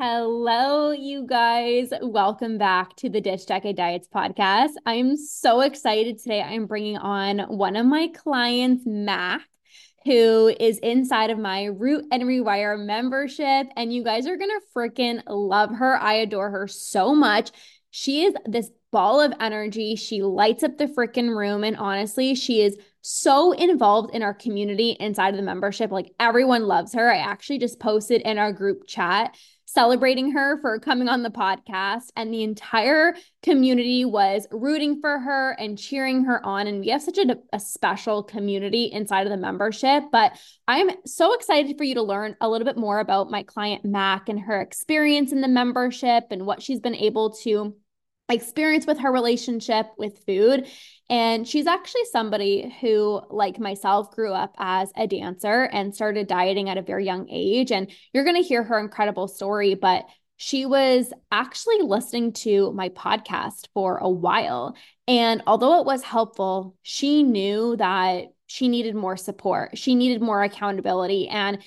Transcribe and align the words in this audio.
Hello, 0.00 0.90
you 0.90 1.24
guys. 1.24 1.90
Welcome 2.02 2.58
back 2.58 2.96
to 2.96 3.08
the 3.08 3.20
Ditch 3.20 3.46
Decade 3.46 3.76
Diets 3.76 4.08
podcast. 4.12 4.72
I'm 4.84 5.16
so 5.16 5.60
excited 5.60 6.18
today. 6.18 6.42
I'm 6.42 6.66
bringing 6.66 6.96
on 6.96 7.38
one 7.42 7.76
of 7.76 7.86
my 7.86 8.08
clients, 8.08 8.82
Mack, 8.84 9.42
who 10.04 10.52
is 10.58 10.78
inside 10.78 11.30
of 11.30 11.38
my 11.38 11.66
Root 11.66 12.06
and 12.10 12.24
Rewire 12.24 12.76
membership. 12.84 13.68
And 13.76 13.92
you 13.92 14.02
guys 14.02 14.26
are 14.26 14.36
going 14.36 14.50
to 14.50 14.60
freaking 14.76 15.22
love 15.28 15.70
her. 15.70 15.96
I 15.96 16.14
adore 16.14 16.50
her 16.50 16.66
so 16.66 17.14
much. 17.14 17.52
She 17.92 18.24
is 18.24 18.34
this 18.46 18.72
ball 18.90 19.20
of 19.20 19.32
energy. 19.38 19.94
She 19.94 20.22
lights 20.22 20.64
up 20.64 20.76
the 20.76 20.86
freaking 20.86 21.36
room. 21.36 21.62
And 21.62 21.76
honestly, 21.76 22.34
she 22.34 22.62
is 22.62 22.76
so 23.00 23.52
involved 23.52 24.12
in 24.12 24.24
our 24.24 24.34
community 24.34 24.96
inside 24.98 25.30
of 25.30 25.36
the 25.36 25.42
membership. 25.42 25.92
Like 25.92 26.12
everyone 26.18 26.64
loves 26.64 26.94
her. 26.94 27.12
I 27.12 27.18
actually 27.18 27.58
just 27.58 27.78
posted 27.78 28.22
in 28.22 28.38
our 28.38 28.52
group 28.52 28.88
chat 28.88 29.36
celebrating 29.74 30.30
her 30.30 30.60
for 30.60 30.78
coming 30.78 31.08
on 31.08 31.22
the 31.22 31.30
podcast. 31.30 32.10
And 32.16 32.32
the 32.32 32.44
entire 32.44 33.16
community 33.42 34.04
was 34.04 34.46
rooting 34.52 35.00
for 35.00 35.18
her 35.18 35.50
and 35.58 35.76
cheering 35.76 36.24
her 36.24 36.44
on. 36.46 36.68
And 36.68 36.80
we 36.80 36.88
have 36.88 37.02
such 37.02 37.18
a, 37.18 37.36
a, 37.52 37.58
special 37.58 38.22
community 38.22 38.84
inside 38.84 39.26
of 39.26 39.30
the 39.30 39.36
membership. 39.36 40.04
But 40.12 40.38
I'm 40.68 40.90
so 41.04 41.34
excited 41.34 41.76
for 41.76 41.84
you 41.84 41.96
to 41.96 42.02
learn 42.02 42.36
a 42.40 42.48
little 42.48 42.64
bit 42.64 42.76
more 42.76 43.00
about 43.00 43.30
my 43.30 43.42
client, 43.42 43.84
Mack, 43.84 44.28
and 44.28 44.40
her 44.40 44.60
experience 44.60 45.32
in 45.32 45.40
the 45.40 45.48
membership 45.48 46.28
and 46.30 46.46
what 46.46 46.62
she's 46.62 46.80
been 46.80 46.94
able 46.94 47.30
to 47.42 47.74
experience 48.28 48.86
with 48.86 48.98
her 49.00 49.12
relationship 49.12 49.86
with 49.98 50.24
food. 50.26 50.66
And 51.10 51.46
she's 51.46 51.66
actually 51.66 52.04
somebody 52.10 52.74
who, 52.80 53.20
like 53.28 53.58
myself, 53.58 54.10
grew 54.12 54.32
up 54.32 54.54
as 54.58 54.90
a 54.96 55.06
dancer 55.06 55.64
and 55.64 55.94
started 55.94 56.26
dieting 56.26 56.70
at 56.70 56.78
a 56.78 56.82
very 56.82 57.04
young 57.04 57.28
age. 57.30 57.70
And 57.70 57.90
you're 58.12 58.24
going 58.24 58.40
to 58.40 58.48
hear 58.48 58.62
her 58.62 58.78
incredible 58.78 59.28
story, 59.28 59.74
but 59.74 60.06
she 60.36 60.66
was 60.66 61.12
actually 61.30 61.82
listening 61.82 62.32
to 62.32 62.72
my 62.72 62.88
podcast 62.88 63.68
for 63.74 63.98
a 63.98 64.08
while. 64.08 64.74
And 65.06 65.42
although 65.46 65.80
it 65.80 65.86
was 65.86 66.02
helpful, 66.02 66.76
she 66.82 67.22
knew 67.22 67.76
that 67.76 68.28
she 68.46 68.68
needed 68.68 68.94
more 68.94 69.16
support, 69.16 69.76
she 69.76 69.94
needed 69.94 70.22
more 70.22 70.42
accountability. 70.42 71.28
And 71.28 71.58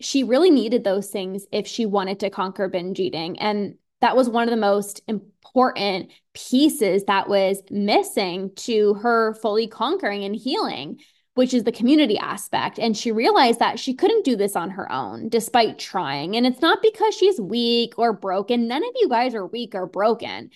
she 0.00 0.24
really 0.24 0.50
needed 0.50 0.84
those 0.84 1.08
things 1.08 1.46
if 1.52 1.66
she 1.66 1.86
wanted 1.86 2.20
to 2.20 2.30
conquer 2.30 2.68
binge 2.68 2.98
eating. 3.00 3.38
And 3.38 3.76
that 4.06 4.16
was 4.16 4.28
one 4.28 4.44
of 4.44 4.50
the 4.50 4.56
most 4.56 5.02
important 5.08 6.10
pieces 6.32 7.02
that 7.04 7.28
was 7.28 7.60
missing 7.70 8.52
to 8.54 8.94
her 8.94 9.34
fully 9.34 9.66
conquering 9.66 10.22
and 10.22 10.36
healing 10.36 11.00
which 11.34 11.52
is 11.52 11.64
the 11.64 11.72
community 11.72 12.16
aspect. 12.16 12.78
And 12.78 12.96
she 12.96 13.12
realized 13.12 13.58
that 13.58 13.78
she 13.78 13.92
couldn't 13.92 14.24
do 14.24 14.36
this 14.36 14.56
on 14.56 14.70
her 14.70 14.90
own 14.90 15.28
despite 15.28 15.78
trying. 15.78 16.34
And 16.34 16.46
it's 16.46 16.62
not 16.62 16.80
because 16.80 17.14
she's 17.14 17.38
weak 17.38 17.98
or 17.98 18.14
broken. 18.14 18.66
None 18.66 18.82
of 18.82 18.90
you 18.94 19.06
guys 19.10 19.34
are 19.34 19.46
weak 19.46 19.74
or 19.74 19.86
broken. 19.86 20.48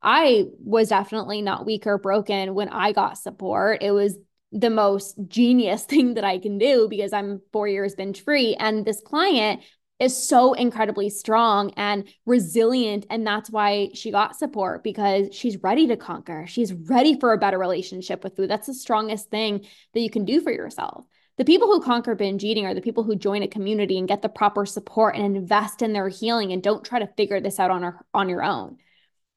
I 0.00 0.44
was 0.64 0.90
definitely 0.90 1.42
not 1.42 1.66
weak 1.66 1.88
or 1.88 1.98
broken 1.98 2.54
when 2.54 2.68
I 2.68 2.92
got 2.92 3.18
support. 3.18 3.82
It 3.82 3.90
was 3.90 4.16
the 4.52 4.70
most 4.70 5.16
genius 5.26 5.82
thing 5.86 6.14
that 6.14 6.24
I 6.24 6.38
can 6.38 6.56
do 6.56 6.86
because 6.88 7.12
I'm 7.12 7.42
four 7.52 7.66
years 7.66 7.96
binge 7.96 8.22
free. 8.22 8.54
And 8.54 8.84
this 8.84 9.00
client 9.00 9.62
is 9.98 10.16
so 10.16 10.52
incredibly 10.52 11.10
strong 11.10 11.72
and 11.76 12.06
resilient. 12.24 13.06
And 13.10 13.26
that's 13.26 13.50
why 13.50 13.90
she 13.94 14.10
got 14.10 14.36
support 14.36 14.84
because 14.84 15.34
she's 15.34 15.62
ready 15.62 15.88
to 15.88 15.96
conquer. 15.96 16.46
She's 16.46 16.72
ready 16.72 17.18
for 17.18 17.32
a 17.32 17.38
better 17.38 17.58
relationship 17.58 18.22
with 18.22 18.36
food. 18.36 18.48
That's 18.48 18.68
the 18.68 18.74
strongest 18.74 19.30
thing 19.30 19.66
that 19.94 20.00
you 20.00 20.10
can 20.10 20.24
do 20.24 20.40
for 20.40 20.52
yourself. 20.52 21.04
The 21.36 21.44
people 21.44 21.68
who 21.68 21.80
conquer 21.80 22.14
binge 22.14 22.42
eating 22.42 22.66
are 22.66 22.74
the 22.74 22.80
people 22.80 23.04
who 23.04 23.14
join 23.14 23.42
a 23.42 23.48
community 23.48 23.98
and 23.98 24.08
get 24.08 24.22
the 24.22 24.28
proper 24.28 24.66
support 24.66 25.14
and 25.14 25.36
invest 25.36 25.82
in 25.82 25.92
their 25.92 26.08
healing 26.08 26.52
and 26.52 26.62
don't 26.62 26.84
try 26.84 26.98
to 26.98 27.12
figure 27.16 27.40
this 27.40 27.60
out 27.60 27.70
on 27.70 27.82
her 27.82 28.04
on 28.12 28.28
your 28.28 28.42
own. 28.42 28.78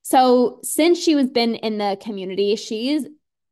So 0.03 0.59
since 0.63 0.99
she 0.99 1.13
was 1.13 1.29
been 1.29 1.55
in 1.55 1.77
the 1.77 1.97
community, 2.01 2.55
she's 2.55 3.05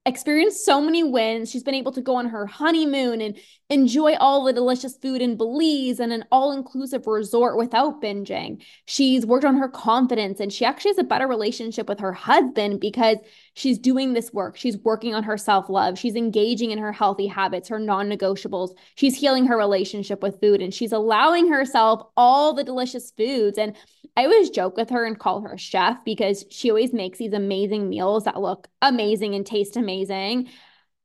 experienced 0.06 0.66
so 0.66 0.82
many 0.82 1.04
wins. 1.04 1.52
She's 1.52 1.64
been 1.64 1.76
able 1.76 1.92
to 1.92 2.02
go 2.02 2.16
on 2.16 2.28
her 2.30 2.46
honeymoon 2.46 3.22
and 3.22 3.38
enjoy 3.70 4.16
all 4.16 4.44
the 4.44 4.54
delicious 4.54 4.98
food 4.98 5.22
in 5.22 5.38
Belize 5.38 6.00
and 6.00 6.12
an 6.12 6.26
all 6.32 6.52
inclusive 6.52 7.06
resort 7.06 7.58
without 7.58 8.02
binging. 8.02 8.64
She's 8.86 9.26
worked 9.26 9.46
on 9.46 9.58
her 9.58 9.70
confidence 9.70 10.40
and 10.40 10.52
she 10.52 10.66
actually 10.66 10.92
has 10.92 10.98
a 11.00 11.04
better 11.04 11.28
relationship 11.28 11.88
with 11.88 12.00
her 12.00 12.14
husband 12.14 12.80
because 12.80 13.18
she's 13.54 13.78
doing 13.78 14.14
this 14.14 14.32
work. 14.34 14.58
She's 14.58 14.78
working 14.78 15.14
on 15.14 15.24
her 15.24 15.38
self 15.38 15.70
love. 15.70 15.98
She's 15.98 16.16
engaging 16.16 16.72
in 16.72 16.80
her 16.80 16.92
healthy 16.92 17.28
habits, 17.28 17.70
her 17.70 17.80
non 17.80 18.10
negotiables. 18.10 18.76
She's 18.96 19.18
healing 19.18 19.46
her 19.48 19.58
relationship 19.58 20.22
with 20.22 20.40
food 20.40 20.62
and 20.62 20.74
she's 20.74 20.92
allowing 20.92 21.52
herself 21.52 22.08
all 22.16 22.54
the 22.54 22.64
delicious 22.64 23.12
foods. 23.12 23.58
And 23.58 23.76
I 24.16 24.24
always 24.24 24.50
joke 24.50 24.78
with 24.78 24.90
her 24.90 25.06
and 25.06 25.20
call 25.20 25.42
her 25.42 25.58
chef 25.58 26.04
because 26.04 26.46
she 26.50 26.70
always 26.70 26.94
makes 26.94 27.18
these 27.18 27.34
amazing 27.34 27.90
meals 27.90 28.26
that 28.26 28.40
look 28.40 28.68
amazing 28.82 29.36
and 29.36 29.46
taste 29.46 29.78
amazing. 29.78 30.50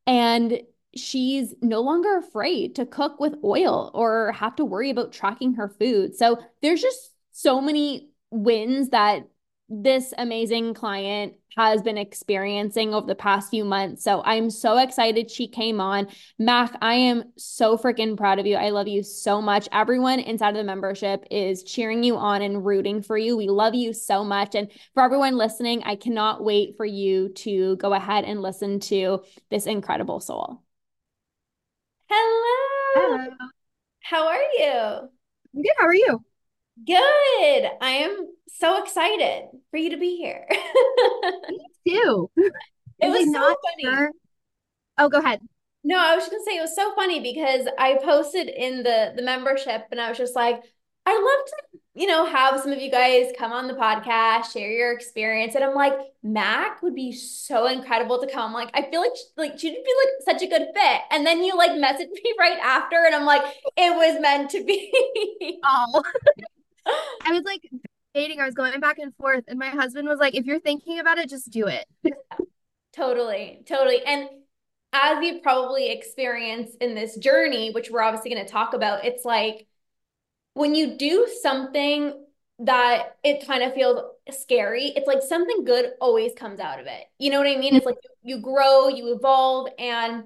And 0.06 0.60
she's 0.96 1.54
no 1.60 1.80
longer 1.80 2.16
afraid 2.18 2.76
to 2.76 2.86
cook 2.86 3.18
with 3.20 3.34
oil 3.44 3.90
or 3.94 4.32
have 4.32 4.56
to 4.56 4.64
worry 4.64 4.90
about 4.90 5.12
tracking 5.12 5.54
her 5.54 5.68
food. 5.68 6.14
So 6.14 6.38
there's 6.62 6.82
just 6.82 7.10
so 7.32 7.60
many 7.60 8.10
wins 8.30 8.90
that 8.90 9.28
this 9.68 10.12
amazing 10.18 10.74
client 10.74 11.34
has 11.56 11.80
been 11.80 11.96
experiencing 11.96 12.92
over 12.92 13.06
the 13.06 13.14
past 13.14 13.48
few 13.48 13.64
months. 13.64 14.04
So 14.04 14.22
I'm 14.24 14.50
so 14.50 14.76
excited 14.78 15.30
she 15.30 15.48
came 15.48 15.80
on. 15.80 16.08
Mack, 16.38 16.76
I 16.82 16.94
am 16.94 17.32
so 17.36 17.78
freaking 17.78 18.16
proud 18.16 18.38
of 18.38 18.46
you. 18.46 18.56
I 18.56 18.70
love 18.70 18.88
you 18.88 19.02
so 19.02 19.40
much. 19.40 19.68
Everyone 19.72 20.20
inside 20.20 20.50
of 20.50 20.56
the 20.56 20.64
membership 20.64 21.24
is 21.30 21.62
cheering 21.62 22.04
you 22.04 22.16
on 22.16 22.42
and 22.42 22.64
rooting 22.64 23.02
for 23.02 23.16
you. 23.16 23.36
We 23.36 23.48
love 23.48 23.74
you 23.74 23.92
so 23.94 24.22
much. 24.22 24.54
And 24.54 24.70
for 24.92 25.02
everyone 25.02 25.36
listening, 25.36 25.82
I 25.84 25.96
cannot 25.96 26.44
wait 26.44 26.76
for 26.76 26.84
you 26.84 27.30
to 27.30 27.76
go 27.76 27.94
ahead 27.94 28.24
and 28.24 28.42
listen 28.42 28.80
to 28.80 29.22
this 29.50 29.66
incredible 29.66 30.20
soul. 30.20 30.62
Hello. 32.10 33.16
Hello. 33.16 33.26
How 34.00 34.28
are 34.28 34.42
you? 34.58 35.08
I'm 35.54 35.62
good. 35.62 35.72
How 35.78 35.86
are 35.86 35.94
you? 35.94 36.24
Good. 36.82 37.70
I 37.80 37.90
am 37.90 38.28
so 38.48 38.82
excited 38.82 39.48
for 39.70 39.76
you 39.76 39.90
to 39.90 39.96
be 39.96 40.16
here. 40.16 40.46
Me 41.48 41.58
too. 41.86 42.30
It 42.36 43.08
was 43.08 43.32
so 43.32 43.40
funny. 43.40 43.96
Sure? 43.96 44.10
Oh, 44.98 45.08
go 45.08 45.18
ahead. 45.18 45.40
No, 45.82 45.98
I 45.98 46.14
was 46.14 46.24
just 46.24 46.32
gonna 46.32 46.44
say 46.44 46.56
it 46.56 46.62
was 46.62 46.74
so 46.74 46.94
funny 46.94 47.20
because 47.20 47.68
I 47.78 47.98
posted 48.02 48.48
in 48.48 48.82
the 48.82 49.12
the 49.14 49.22
membership 49.22 49.86
and 49.90 50.00
I 50.00 50.08
was 50.08 50.18
just 50.18 50.34
like, 50.34 50.62
I'd 51.06 51.12
love 51.12 51.46
to, 51.46 51.80
you 51.94 52.06
know, 52.06 52.24
have 52.24 52.58
some 52.60 52.72
of 52.72 52.80
you 52.80 52.90
guys 52.90 53.32
come 53.38 53.52
on 53.52 53.68
the 53.68 53.74
podcast, 53.74 54.52
share 54.52 54.70
your 54.70 54.92
experience. 54.92 55.54
And 55.54 55.62
I'm 55.62 55.74
like, 55.74 55.92
Mack 56.22 56.82
would 56.82 56.94
be 56.94 57.12
so 57.12 57.66
incredible 57.66 58.18
to 58.20 58.32
come. 58.32 58.54
Like, 58.54 58.70
I 58.72 58.90
feel 58.90 59.02
like 59.02 59.12
like 59.36 59.58
she'd 59.58 59.74
be 59.74 59.94
like 60.04 60.38
such 60.38 60.42
a 60.42 60.50
good 60.50 60.68
fit. 60.74 61.00
And 61.10 61.26
then 61.26 61.44
you 61.44 61.56
like 61.56 61.78
message 61.78 62.08
me 62.24 62.34
right 62.38 62.58
after, 62.62 62.96
and 63.04 63.14
I'm 63.14 63.26
like, 63.26 63.42
it 63.76 63.94
was 63.94 64.20
meant 64.20 64.50
to 64.52 64.64
be. 64.64 65.60
Oh. 65.64 66.02
I 66.86 67.32
was 67.32 67.42
like 67.44 67.68
dating, 68.14 68.40
I 68.40 68.46
was 68.46 68.54
going 68.54 68.78
back 68.80 68.98
and 68.98 69.14
forth, 69.16 69.44
and 69.48 69.58
my 69.58 69.68
husband 69.68 70.08
was 70.08 70.18
like, 70.18 70.34
if 70.34 70.46
you're 70.46 70.60
thinking 70.60 71.00
about 71.00 71.18
it, 71.18 71.28
just 71.28 71.50
do 71.50 71.66
it. 71.66 71.86
totally, 72.92 73.62
totally. 73.66 74.02
And 74.04 74.28
as 74.92 75.22
you've 75.22 75.42
probably 75.42 75.90
experienced 75.90 76.76
in 76.80 76.94
this 76.94 77.16
journey, 77.16 77.72
which 77.72 77.90
we're 77.90 78.02
obviously 78.02 78.32
going 78.32 78.44
to 78.44 78.50
talk 78.50 78.74
about, 78.74 79.04
it's 79.04 79.24
like 79.24 79.66
when 80.54 80.74
you 80.74 80.96
do 80.96 81.28
something 81.42 82.24
that 82.60 83.16
it 83.24 83.46
kind 83.46 83.64
of 83.64 83.74
feels 83.74 84.00
scary, 84.30 84.92
it's 84.94 85.08
like 85.08 85.22
something 85.22 85.64
good 85.64 85.90
always 86.00 86.32
comes 86.34 86.60
out 86.60 86.78
of 86.78 86.86
it. 86.86 87.04
You 87.18 87.30
know 87.30 87.38
what 87.38 87.48
I 87.48 87.56
mean? 87.56 87.74
It's 87.74 87.86
like 87.86 87.96
you 88.22 88.38
grow, 88.38 88.86
you 88.88 89.12
evolve, 89.14 89.68
and 89.78 90.24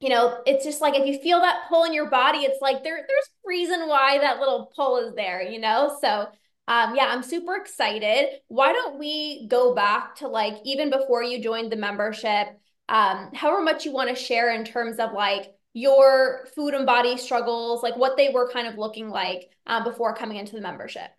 you 0.00 0.10
know, 0.10 0.42
it's 0.46 0.64
just 0.64 0.80
like 0.80 0.94
if 0.94 1.06
you 1.06 1.18
feel 1.20 1.40
that 1.40 1.64
pull 1.68 1.84
in 1.84 1.92
your 1.94 2.10
body, 2.10 2.38
it's 2.40 2.60
like 2.60 2.82
there 2.84 2.96
there's 2.96 3.30
reason 3.44 3.88
why 3.88 4.18
that 4.18 4.40
little 4.40 4.70
pull 4.76 4.98
is 4.98 5.14
there, 5.14 5.42
you 5.42 5.58
know? 5.60 5.96
So 6.00 6.28
um, 6.68 6.96
yeah, 6.96 7.06
I'm 7.06 7.22
super 7.22 7.54
excited. 7.56 8.40
Why 8.48 8.72
don't 8.72 8.98
we 8.98 9.46
go 9.48 9.74
back 9.74 10.16
to 10.16 10.28
like 10.28 10.54
even 10.64 10.90
before 10.90 11.22
you 11.22 11.42
joined 11.42 11.70
the 11.70 11.76
membership, 11.76 12.48
um, 12.88 13.30
however 13.34 13.62
much 13.62 13.84
you 13.84 13.92
want 13.92 14.10
to 14.10 14.16
share 14.16 14.52
in 14.54 14.64
terms 14.64 14.98
of 14.98 15.12
like 15.12 15.54
your 15.74 16.46
food 16.54 16.74
and 16.74 16.86
body 16.86 17.16
struggles, 17.16 17.82
like 17.82 17.96
what 17.96 18.16
they 18.16 18.30
were 18.30 18.50
kind 18.50 18.66
of 18.66 18.78
looking 18.78 19.10
like 19.10 19.50
um, 19.66 19.84
before 19.84 20.14
coming 20.14 20.38
into 20.38 20.56
the 20.56 20.60
membership. 20.60 21.10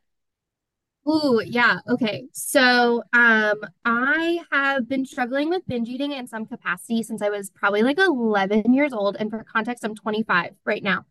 Ooh, 1.07 1.41
yeah. 1.45 1.79
Okay. 1.87 2.27
So, 2.33 3.01
um, 3.13 3.61
I 3.85 4.41
have 4.51 4.89
been 4.89 5.05
struggling 5.05 5.49
with 5.49 5.65
binge 5.65 5.87
eating 5.87 6.11
in 6.11 6.27
some 6.27 6.45
capacity 6.45 7.01
since 7.01 7.21
I 7.21 7.29
was 7.29 7.49
probably 7.49 7.81
like 7.81 7.97
11 7.97 8.73
years 8.73 8.91
old. 8.91 9.15
And 9.17 9.29
for 9.29 9.43
context, 9.45 9.85
I'm 9.85 9.95
25 9.95 10.51
right 10.65 10.83
now. 10.83 11.05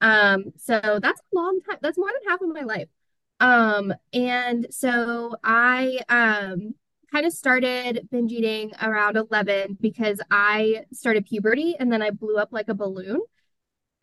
Um, 0.00 0.46
so 0.58 0.80
that's 1.02 1.20
a 1.20 1.36
long 1.36 1.60
time. 1.68 1.78
That's 1.82 1.98
more 1.98 2.10
than 2.12 2.30
half 2.30 2.42
of 2.42 2.48
my 2.50 2.62
life. 2.62 2.88
Um, 3.40 3.94
and 4.12 4.66
so 4.70 5.36
I 5.44 6.00
um 6.08 6.74
kind 7.12 7.26
of 7.26 7.32
started 7.32 8.08
binge 8.10 8.32
eating 8.32 8.72
around 8.82 9.16
11 9.16 9.78
because 9.80 10.20
I 10.30 10.84
started 10.92 11.26
puberty 11.26 11.76
and 11.78 11.92
then 11.92 12.02
I 12.02 12.10
blew 12.10 12.36
up 12.38 12.50
like 12.52 12.68
a 12.68 12.74
balloon. 12.74 13.20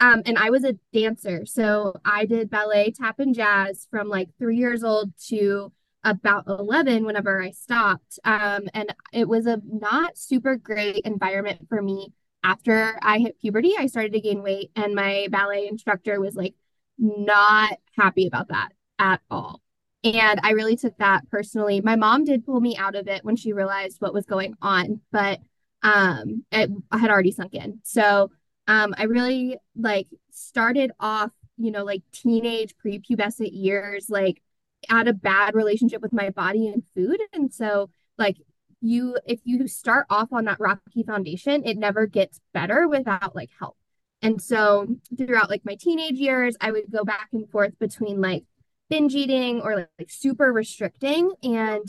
Um, 0.03 0.21
and 0.25 0.37
I 0.37 0.49
was 0.49 0.65
a 0.65 0.75
dancer. 0.91 1.45
So 1.45 1.95
I 2.03 2.25
did 2.25 2.49
ballet, 2.49 2.91
tap, 2.91 3.19
and 3.19 3.33
jazz 3.33 3.87
from 3.89 4.09
like 4.09 4.27
three 4.37 4.57
years 4.57 4.83
old 4.83 5.13
to 5.29 5.71
about 6.03 6.43
11 6.45 7.05
whenever 7.05 7.41
I 7.41 7.51
stopped. 7.51 8.19
Um, 8.25 8.67
and 8.73 8.93
it 9.13 9.29
was 9.29 9.45
a 9.45 9.61
not 9.65 10.17
super 10.17 10.57
great 10.57 11.05
environment 11.05 11.67
for 11.69 11.81
me. 11.81 12.11
After 12.43 12.99
I 13.01 13.19
hit 13.19 13.39
puberty, 13.39 13.75
I 13.79 13.87
started 13.87 14.11
to 14.11 14.19
gain 14.19 14.43
weight, 14.43 14.71
and 14.75 14.93
my 14.93 15.27
ballet 15.31 15.69
instructor 15.69 16.19
was 16.19 16.35
like 16.35 16.55
not 16.97 17.77
happy 17.97 18.27
about 18.27 18.49
that 18.49 18.73
at 18.99 19.21
all. 19.31 19.61
And 20.03 20.41
I 20.43 20.51
really 20.51 20.75
took 20.75 20.97
that 20.97 21.29
personally. 21.29 21.79
My 21.79 21.95
mom 21.95 22.25
did 22.25 22.45
pull 22.45 22.59
me 22.59 22.75
out 22.75 22.95
of 22.95 23.07
it 23.07 23.23
when 23.23 23.37
she 23.37 23.53
realized 23.53 24.01
what 24.01 24.13
was 24.13 24.25
going 24.25 24.55
on, 24.61 24.99
but 25.13 25.39
um, 25.81 26.43
it 26.51 26.69
had 26.91 27.09
already 27.09 27.31
sunk 27.31 27.53
in. 27.53 27.79
So 27.83 28.29
um, 28.67 28.93
I 28.97 29.03
really 29.03 29.57
like 29.75 30.07
started 30.31 30.91
off, 30.99 31.31
you 31.57 31.71
know, 31.71 31.83
like 31.83 32.01
teenage 32.11 32.75
prepubescent 32.83 33.49
years, 33.51 34.09
like 34.09 34.41
had 34.89 35.07
a 35.07 35.13
bad 35.13 35.55
relationship 35.55 36.01
with 36.01 36.13
my 36.13 36.29
body 36.29 36.67
and 36.67 36.83
food. 36.93 37.19
And 37.33 37.53
so 37.53 37.89
like 38.17 38.37
you 38.81 39.17
if 39.25 39.39
you 39.43 39.67
start 39.67 40.05
off 40.09 40.31
on 40.31 40.45
that 40.45 40.59
rocky 40.59 41.03
foundation, 41.03 41.63
it 41.65 41.77
never 41.77 42.05
gets 42.05 42.39
better 42.53 42.87
without 42.87 43.35
like 43.35 43.49
help. 43.59 43.77
And 44.21 44.41
so 44.41 44.87
throughout 45.17 45.49
like 45.49 45.65
my 45.65 45.75
teenage 45.75 46.15
years, 46.15 46.55
I 46.61 46.71
would 46.71 46.91
go 46.91 47.03
back 47.03 47.29
and 47.33 47.49
forth 47.49 47.77
between 47.79 48.21
like 48.21 48.45
binge 48.89 49.15
eating 49.15 49.61
or 49.61 49.75
like, 49.75 49.89
like 49.99 50.09
super 50.09 50.51
restricting. 50.51 51.33
And 51.43 51.85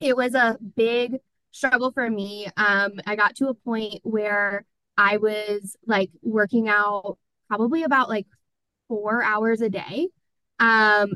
it 0.00 0.16
was 0.16 0.34
a 0.34 0.58
big 0.76 1.16
struggle 1.50 1.90
for 1.90 2.08
me. 2.08 2.46
Um, 2.56 2.92
I 3.06 3.16
got 3.16 3.34
to 3.36 3.48
a 3.48 3.54
point 3.54 4.00
where 4.04 4.64
I 4.98 5.16
was 5.18 5.76
like 5.86 6.10
working 6.22 6.68
out 6.68 7.18
probably 7.46 7.84
about 7.84 8.08
like 8.08 8.26
four 8.88 9.22
hours 9.22 9.60
a 9.60 9.70
day 9.70 10.08
um, 10.58 11.12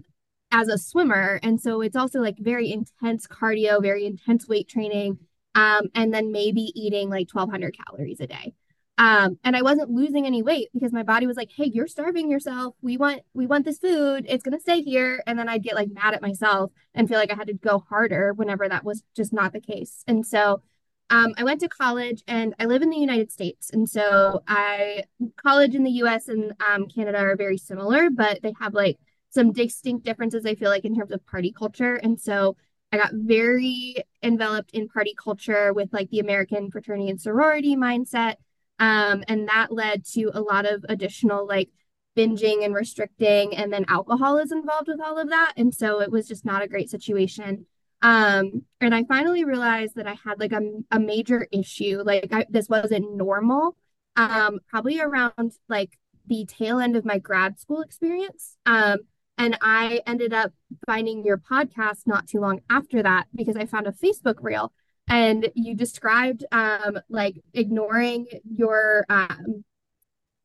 as 0.53 0.69
a 0.69 0.79
swimmer. 0.79 1.41
And 1.43 1.61
so 1.61 1.81
it's 1.81 1.97
also 1.97 2.21
like 2.21 2.37
very 2.39 2.71
intense 2.73 3.27
cardio, 3.27 3.83
very 3.83 4.07
intense 4.07 4.47
weight 4.47 4.69
training, 4.69 5.19
um, 5.57 5.89
and 5.95 6.15
then 6.15 6.31
maybe 6.31 6.73
eating 6.77 7.11
like 7.11 7.29
1200 7.33 7.77
calories 7.77 8.21
a 8.21 8.27
day. 8.29 8.55
Um, 8.99 9.39
and 9.43 9.57
I 9.57 9.63
wasn't 9.63 9.91
losing 9.91 10.27
any 10.27 10.43
weight 10.43 10.69
because 10.73 10.93
my 10.93 11.03
body 11.03 11.27
was 11.27 11.37
like, 11.37 11.51
"Hey, 11.51 11.65
you're 11.65 11.89
starving 11.89 12.31
yourself. 12.31 12.77
We 12.83 12.99
want 12.99 13.23
we 13.33 13.47
want 13.47 13.65
this 13.65 13.79
food. 13.79 14.27
It's 14.29 14.45
gonna 14.45 14.61
stay 14.61 14.83
here." 14.83 15.23
And 15.27 15.39
then 15.39 15.49
I'd 15.49 15.63
get 15.63 15.75
like 15.75 15.89
mad 15.91 16.15
at 16.15 16.23
myself 16.23 16.71
and 16.95 17.09
feel 17.09 17.19
like 17.19 17.33
I 17.33 17.35
had 17.35 17.47
to 17.49 17.55
go 17.55 17.81
harder 17.89 18.33
whenever 18.35 18.69
that 18.69 18.85
was 18.85 19.03
just 19.17 19.33
not 19.33 19.55
the 19.55 19.61
case. 19.61 20.05
And 20.07 20.27
so 20.27 20.63
um, 21.11 21.35
I 21.37 21.45
went 21.45 21.61
to 21.61 21.69
college 21.69 22.23
and 22.27 22.55
I 22.59 22.65
live 22.65 22.83
in 22.83 22.91
the 22.91 22.97
United 22.97 23.31
States. 23.31 23.71
And 23.71 23.89
so 23.89 24.43
I 24.49 25.05
college 25.37 25.75
in 25.75 25.85
the 25.85 25.91
US 26.03 26.29
and 26.29 26.53
um, 26.69 26.87
Canada 26.89 27.19
are 27.19 27.37
very 27.37 27.59
similar, 27.59 28.11
but 28.11 28.41
they 28.43 28.55
have 28.61 28.75
like 28.75 28.99
some 29.31 29.53
distinct 29.53 30.05
differences, 30.05 30.47
I 30.47 30.55
feel 30.55 30.71
like, 30.71 30.85
in 30.85 30.95
terms 30.95 31.13
of 31.13 31.25
party 31.27 31.53
culture. 31.53 31.97
And 31.97 32.21
so 32.21 32.57
I 32.93 32.99
got 32.99 33.13
very 33.15 33.97
enveloped 34.23 34.73
in 34.73 34.89
party 34.89 35.15
culture 35.23 35.73
with 35.73 35.93
like 35.93 36.11
the 36.11 36.19
American 36.19 36.71
fraternity 36.71 37.09
and 37.09 37.21
sorority 37.21 37.77
mindset. 37.77 38.35
Um, 38.79 39.25
and 39.29 39.49
that 39.49 39.73
led 39.73 40.05
to 40.13 40.31
a 40.35 40.41
lot 40.41 40.67
of 40.67 40.85
additional 40.89 41.47
like 41.47 41.71
binging 42.17 42.65
and 42.65 42.75
restricting. 42.75 43.57
And 43.57 43.73
then 43.73 43.87
alcohol 43.89 44.39
is 44.39 44.53
involved 44.53 44.89
with 44.89 45.01
all 45.01 45.19
of 45.19 45.31
that. 45.31 45.55
And 45.57 45.75
so 45.75 46.01
it 46.01 46.11
was 46.11 46.29
just 46.29 46.45
not 46.45 46.63
a 46.63 46.69
great 46.69 46.91
situation. 46.91 47.67
Um, 48.03 48.65
and 48.81 48.95
I 48.95 49.05
finally 49.05 49.45
realized 49.45 49.95
that 49.97 50.07
I 50.07 50.17
had 50.25 50.41
like 50.41 50.53
a, 50.53 50.61
a 50.91 50.99
major 50.99 51.47
issue. 51.53 52.03
Like 52.05 52.29
I, 52.33 52.47
this 52.51 52.69
wasn't 52.69 53.17
normal. 53.17 53.77
Um, 54.17 54.59
probably 54.69 55.01
around 55.01 55.53
like 55.69 55.99
the 56.27 56.45
tail 56.45 56.79
end 56.79 56.97
of 56.97 57.05
my 57.05 57.19
grad 57.19 57.59
school 57.59 57.81
experience. 57.81 58.57
Um, 58.67 58.99
and 59.39 59.57
I 59.63 60.03
ended 60.07 60.33
up 60.33 60.53
finding 60.87 61.25
your 61.25 61.39
podcast 61.39 62.07
not 62.07 62.27
too 62.27 62.41
long 62.41 62.61
after 62.69 63.03
that 63.03 63.27
because 63.35 63.57
I 63.57 63.67
found 63.67 63.87
a 63.87 63.93
Facebook 63.93 64.43
reel 64.43 64.73
and 65.09 65.51
you 65.55 65.75
described 65.75 66.45
um 66.53 66.99
like 67.09 67.37
ignoring 67.55 68.27
your 68.45 69.05
um 69.09 69.65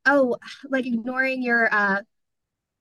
oh 0.05 0.37
like 0.69 0.85
ignoring 0.85 1.43
your 1.43 1.69
uh 1.71 2.01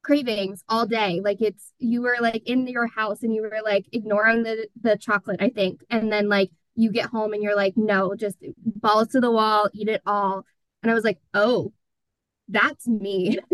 cravings 0.07 0.63
all 0.69 0.87
day. 0.87 1.21
Like 1.23 1.41
it's 1.41 1.73
you 1.81 2.01
were 2.01 2.17
like 2.21 2.43
in 2.47 2.69
your 2.69 2.87
house 2.87 3.25
and 3.25 3.35
you 3.35 3.43
were 3.43 3.59
like 3.65 3.87
ignoring 3.93 4.45
the 4.45 4.69
the 4.81 4.97
chocolate, 4.97 5.43
I 5.43 5.49
think. 5.49 5.85
And 5.91 6.13
then 6.13 6.29
like 6.29 6.51
you 6.77 6.93
get 6.93 7.07
home 7.07 7.33
and 7.33 7.43
you're 7.43 7.57
like, 7.57 7.75
no, 7.77 8.15
just 8.15 8.37
balls 8.65 9.09
to 9.09 9.21
the 9.21 9.33
wall, 9.33 9.69
eat 9.75 9.89
it 9.89 10.03
all. 10.07 10.45
And 10.83 10.93
I 10.93 10.95
was 10.95 11.03
like, 11.03 11.19
oh, 11.35 11.73
that's 12.49 12.87
me. 12.87 13.39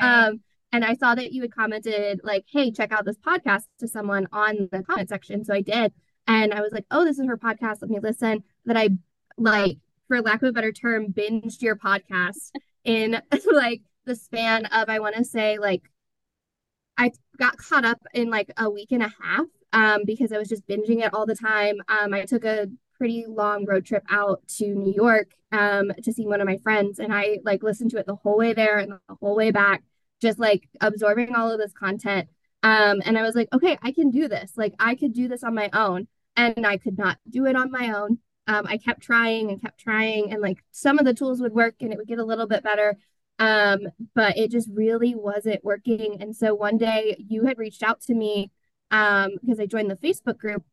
Right. 0.00 0.28
um, 0.28 0.40
and 0.72 0.84
I 0.84 0.94
saw 0.94 1.14
that 1.14 1.32
you 1.32 1.42
had 1.42 1.54
commented 1.54 2.20
like, 2.24 2.44
hey, 2.50 2.70
check 2.70 2.92
out 2.92 3.04
this 3.04 3.18
podcast 3.18 3.64
to 3.80 3.88
someone 3.88 4.28
on 4.32 4.68
the 4.70 4.82
comment 4.82 5.08
section. 5.08 5.44
So 5.44 5.54
I 5.54 5.60
did. 5.60 5.92
And 6.26 6.52
I 6.54 6.60
was 6.60 6.72
like, 6.72 6.84
oh, 6.90 7.04
this 7.04 7.18
is 7.18 7.26
her 7.26 7.36
podcast. 7.36 7.78
Let 7.82 7.90
me 7.90 7.98
listen. 8.00 8.44
That 8.66 8.76
I 8.76 8.90
like, 9.36 9.78
for 10.08 10.20
lack 10.22 10.42
of 10.42 10.48
a 10.48 10.52
better 10.52 10.72
term, 10.72 11.12
binged 11.12 11.62
your 11.62 11.76
podcast 11.76 12.50
in 12.84 13.20
like 13.52 13.82
the 14.04 14.14
span 14.14 14.66
of 14.66 14.88
I 14.88 15.00
want 15.00 15.16
to 15.16 15.24
say 15.24 15.58
like 15.58 15.82
I 16.98 17.12
got 17.38 17.56
caught 17.56 17.84
up 17.84 18.00
in 18.12 18.28
like 18.28 18.52
a 18.56 18.68
week 18.68 18.90
and 18.90 19.02
a 19.02 19.14
half 19.22 19.46
um, 19.72 20.02
because 20.04 20.32
I 20.32 20.38
was 20.38 20.48
just 20.48 20.66
binging 20.66 21.04
it 21.04 21.14
all 21.14 21.24
the 21.24 21.36
time. 21.36 21.76
Um, 21.88 22.12
I 22.12 22.24
took 22.24 22.44
a 22.44 22.66
pretty 22.96 23.24
long 23.28 23.64
road 23.64 23.86
trip 23.86 24.04
out 24.10 24.46
to 24.58 24.66
New 24.66 24.92
York 24.92 25.30
um, 25.52 25.92
to 26.02 26.12
see 26.12 26.26
one 26.26 26.40
of 26.40 26.46
my 26.46 26.56
friends, 26.58 26.98
and 26.98 27.14
I 27.14 27.38
like 27.44 27.62
listened 27.62 27.92
to 27.92 27.98
it 27.98 28.06
the 28.06 28.16
whole 28.16 28.36
way 28.36 28.52
there 28.52 28.78
and 28.78 28.92
the 28.92 29.14
whole 29.20 29.36
way 29.36 29.52
back, 29.52 29.84
just 30.20 30.38
like 30.38 30.68
absorbing 30.80 31.34
all 31.34 31.50
of 31.50 31.58
this 31.58 31.72
content. 31.72 32.28
Um, 32.64 33.00
and 33.04 33.16
I 33.16 33.22
was 33.22 33.36
like, 33.36 33.48
okay, 33.52 33.78
I 33.82 33.92
can 33.92 34.10
do 34.10 34.26
this. 34.26 34.52
Like 34.56 34.74
I 34.80 34.96
could 34.96 35.14
do 35.14 35.28
this 35.28 35.44
on 35.44 35.54
my 35.54 35.70
own, 35.72 36.08
and 36.36 36.66
I 36.66 36.76
could 36.76 36.98
not 36.98 37.18
do 37.30 37.46
it 37.46 37.54
on 37.54 37.70
my 37.70 37.92
own. 37.94 38.18
Um, 38.48 38.66
I 38.66 38.78
kept 38.78 39.02
trying 39.02 39.50
and 39.50 39.62
kept 39.62 39.78
trying, 39.78 40.32
and 40.32 40.42
like 40.42 40.58
some 40.72 40.98
of 40.98 41.04
the 41.04 41.14
tools 41.14 41.40
would 41.40 41.52
work 41.52 41.76
and 41.80 41.92
it 41.92 41.98
would 41.98 42.08
get 42.08 42.18
a 42.18 42.24
little 42.24 42.48
bit 42.48 42.64
better. 42.64 42.96
Um, 43.38 43.88
but 44.14 44.36
it 44.36 44.50
just 44.50 44.68
really 44.72 45.14
wasn't 45.14 45.64
working. 45.64 46.20
And 46.20 46.34
so 46.34 46.54
one 46.54 46.76
day 46.76 47.16
you 47.18 47.44
had 47.46 47.58
reached 47.58 47.82
out 47.82 48.00
to 48.02 48.14
me 48.14 48.50
um, 48.90 49.30
because 49.40 49.60
I 49.60 49.66
joined 49.66 49.90
the 49.90 49.96
Facebook 49.96 50.38
group 50.38 50.64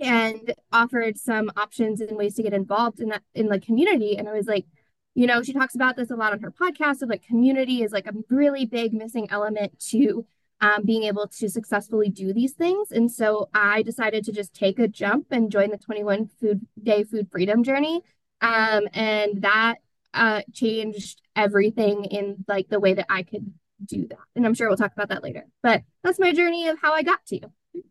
and 0.00 0.52
offered 0.72 1.16
some 1.18 1.50
options 1.56 2.00
and 2.00 2.16
ways 2.16 2.34
to 2.34 2.42
get 2.42 2.52
involved 2.52 3.00
in 3.00 3.10
that 3.10 3.22
in 3.34 3.48
the 3.48 3.60
community. 3.60 4.16
And 4.16 4.28
I 4.28 4.32
was 4.32 4.46
like, 4.46 4.66
you 5.14 5.26
know, 5.26 5.42
she 5.42 5.52
talks 5.52 5.74
about 5.74 5.96
this 5.96 6.10
a 6.10 6.16
lot 6.16 6.32
on 6.32 6.40
her 6.40 6.50
podcast 6.50 7.02
of 7.02 7.08
like 7.08 7.22
community 7.22 7.82
is 7.82 7.92
like 7.92 8.06
a 8.06 8.14
really 8.28 8.66
big 8.66 8.92
missing 8.92 9.28
element 9.30 9.78
to 9.90 10.26
um, 10.60 10.84
being 10.84 11.04
able 11.04 11.28
to 11.28 11.48
successfully 11.48 12.08
do 12.08 12.32
these 12.32 12.52
things. 12.52 12.90
And 12.90 13.10
so 13.10 13.48
I 13.54 13.82
decided 13.82 14.24
to 14.24 14.32
just 14.32 14.54
take 14.54 14.78
a 14.78 14.88
jump 14.88 15.26
and 15.30 15.50
join 15.50 15.70
the 15.70 15.78
21 15.78 16.28
food 16.40 16.66
day 16.82 17.04
food 17.04 17.28
freedom 17.30 17.62
journey. 17.62 18.02
Um, 18.40 18.88
and 18.92 19.42
that 19.42 19.76
uh, 20.14 20.42
changed 20.52 21.20
everything 21.36 22.04
in 22.06 22.44
like 22.48 22.68
the 22.68 22.80
way 22.80 22.94
that 22.94 23.06
I 23.10 23.22
could 23.22 23.52
do 23.84 24.06
that. 24.08 24.18
And 24.34 24.46
I'm 24.46 24.54
sure 24.54 24.68
we'll 24.68 24.76
talk 24.76 24.92
about 24.92 25.10
that 25.10 25.22
later. 25.22 25.46
But 25.62 25.82
that's 26.02 26.18
my 26.18 26.32
journey 26.32 26.68
of 26.68 26.78
how 26.80 26.94
I 26.94 27.02
got 27.02 27.24
to 27.26 27.36
you. 27.36 27.82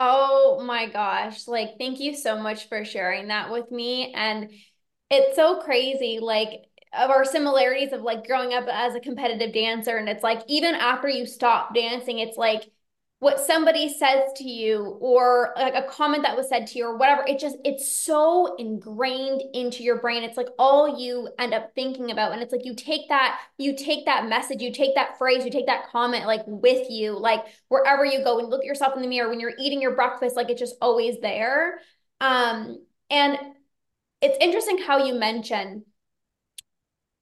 Oh 0.00 0.62
my 0.64 0.86
gosh. 0.88 1.46
Like, 1.46 1.78
thank 1.78 2.00
you 2.00 2.14
so 2.14 2.38
much 2.38 2.68
for 2.68 2.84
sharing 2.84 3.28
that 3.28 3.50
with 3.50 3.70
me. 3.70 4.12
And 4.14 4.50
it's 5.10 5.36
so 5.36 5.60
crazy, 5.60 6.18
like, 6.20 6.64
of 6.92 7.10
our 7.10 7.24
similarities 7.24 7.92
of 7.92 8.00
like 8.00 8.26
growing 8.26 8.54
up 8.54 8.66
as 8.70 8.94
a 8.94 9.00
competitive 9.00 9.52
dancer. 9.52 9.96
And 9.96 10.08
it's 10.08 10.22
like, 10.22 10.42
even 10.48 10.74
after 10.74 11.08
you 11.08 11.26
stop 11.26 11.74
dancing, 11.74 12.18
it's 12.18 12.36
like 12.36 12.70
what 13.18 13.40
somebody 13.40 13.88
says 13.88 14.30
to 14.36 14.44
you 14.44 14.98
or 15.00 15.54
like 15.56 15.74
a 15.74 15.88
comment 15.88 16.22
that 16.22 16.36
was 16.36 16.50
said 16.50 16.66
to 16.66 16.78
you 16.78 16.84
or 16.86 16.98
whatever 16.98 17.24
it 17.26 17.38
just 17.38 17.56
it's 17.64 17.90
so 17.90 18.54
ingrained 18.56 19.42
into 19.54 19.82
your 19.82 19.98
brain. 20.00 20.22
It's 20.22 20.36
like 20.36 20.50
all 20.58 21.00
you 21.00 21.30
end 21.38 21.54
up 21.54 21.74
thinking 21.74 22.10
about. 22.10 22.32
And 22.32 22.42
it's 22.42 22.52
like 22.52 22.66
you 22.66 22.74
take 22.74 23.08
that 23.08 23.40
you 23.56 23.74
take 23.74 24.04
that 24.04 24.28
message 24.28 24.60
you 24.60 24.70
take 24.70 24.94
that 24.96 25.16
phrase 25.16 25.46
you 25.46 25.50
take 25.50 25.66
that 25.66 25.88
comment 25.90 26.26
like 26.26 26.42
with 26.46 26.90
you 26.90 27.18
like 27.18 27.42
wherever 27.68 28.04
you 28.04 28.22
go. 28.22 28.38
And 28.38 28.50
look 28.50 28.60
at 28.60 28.66
yourself 28.66 28.94
in 28.96 29.02
the 29.02 29.08
mirror 29.08 29.30
when 29.30 29.40
you're 29.40 29.54
eating 29.58 29.80
your 29.80 29.94
breakfast 29.94 30.36
like 30.36 30.50
it's 30.50 30.60
just 30.60 30.76
always 30.82 31.18
there. 31.20 31.78
Um 32.20 32.84
and 33.08 33.38
it's 34.20 34.36
interesting 34.42 34.78
how 34.78 35.04
you 35.04 35.14
mention 35.14 35.86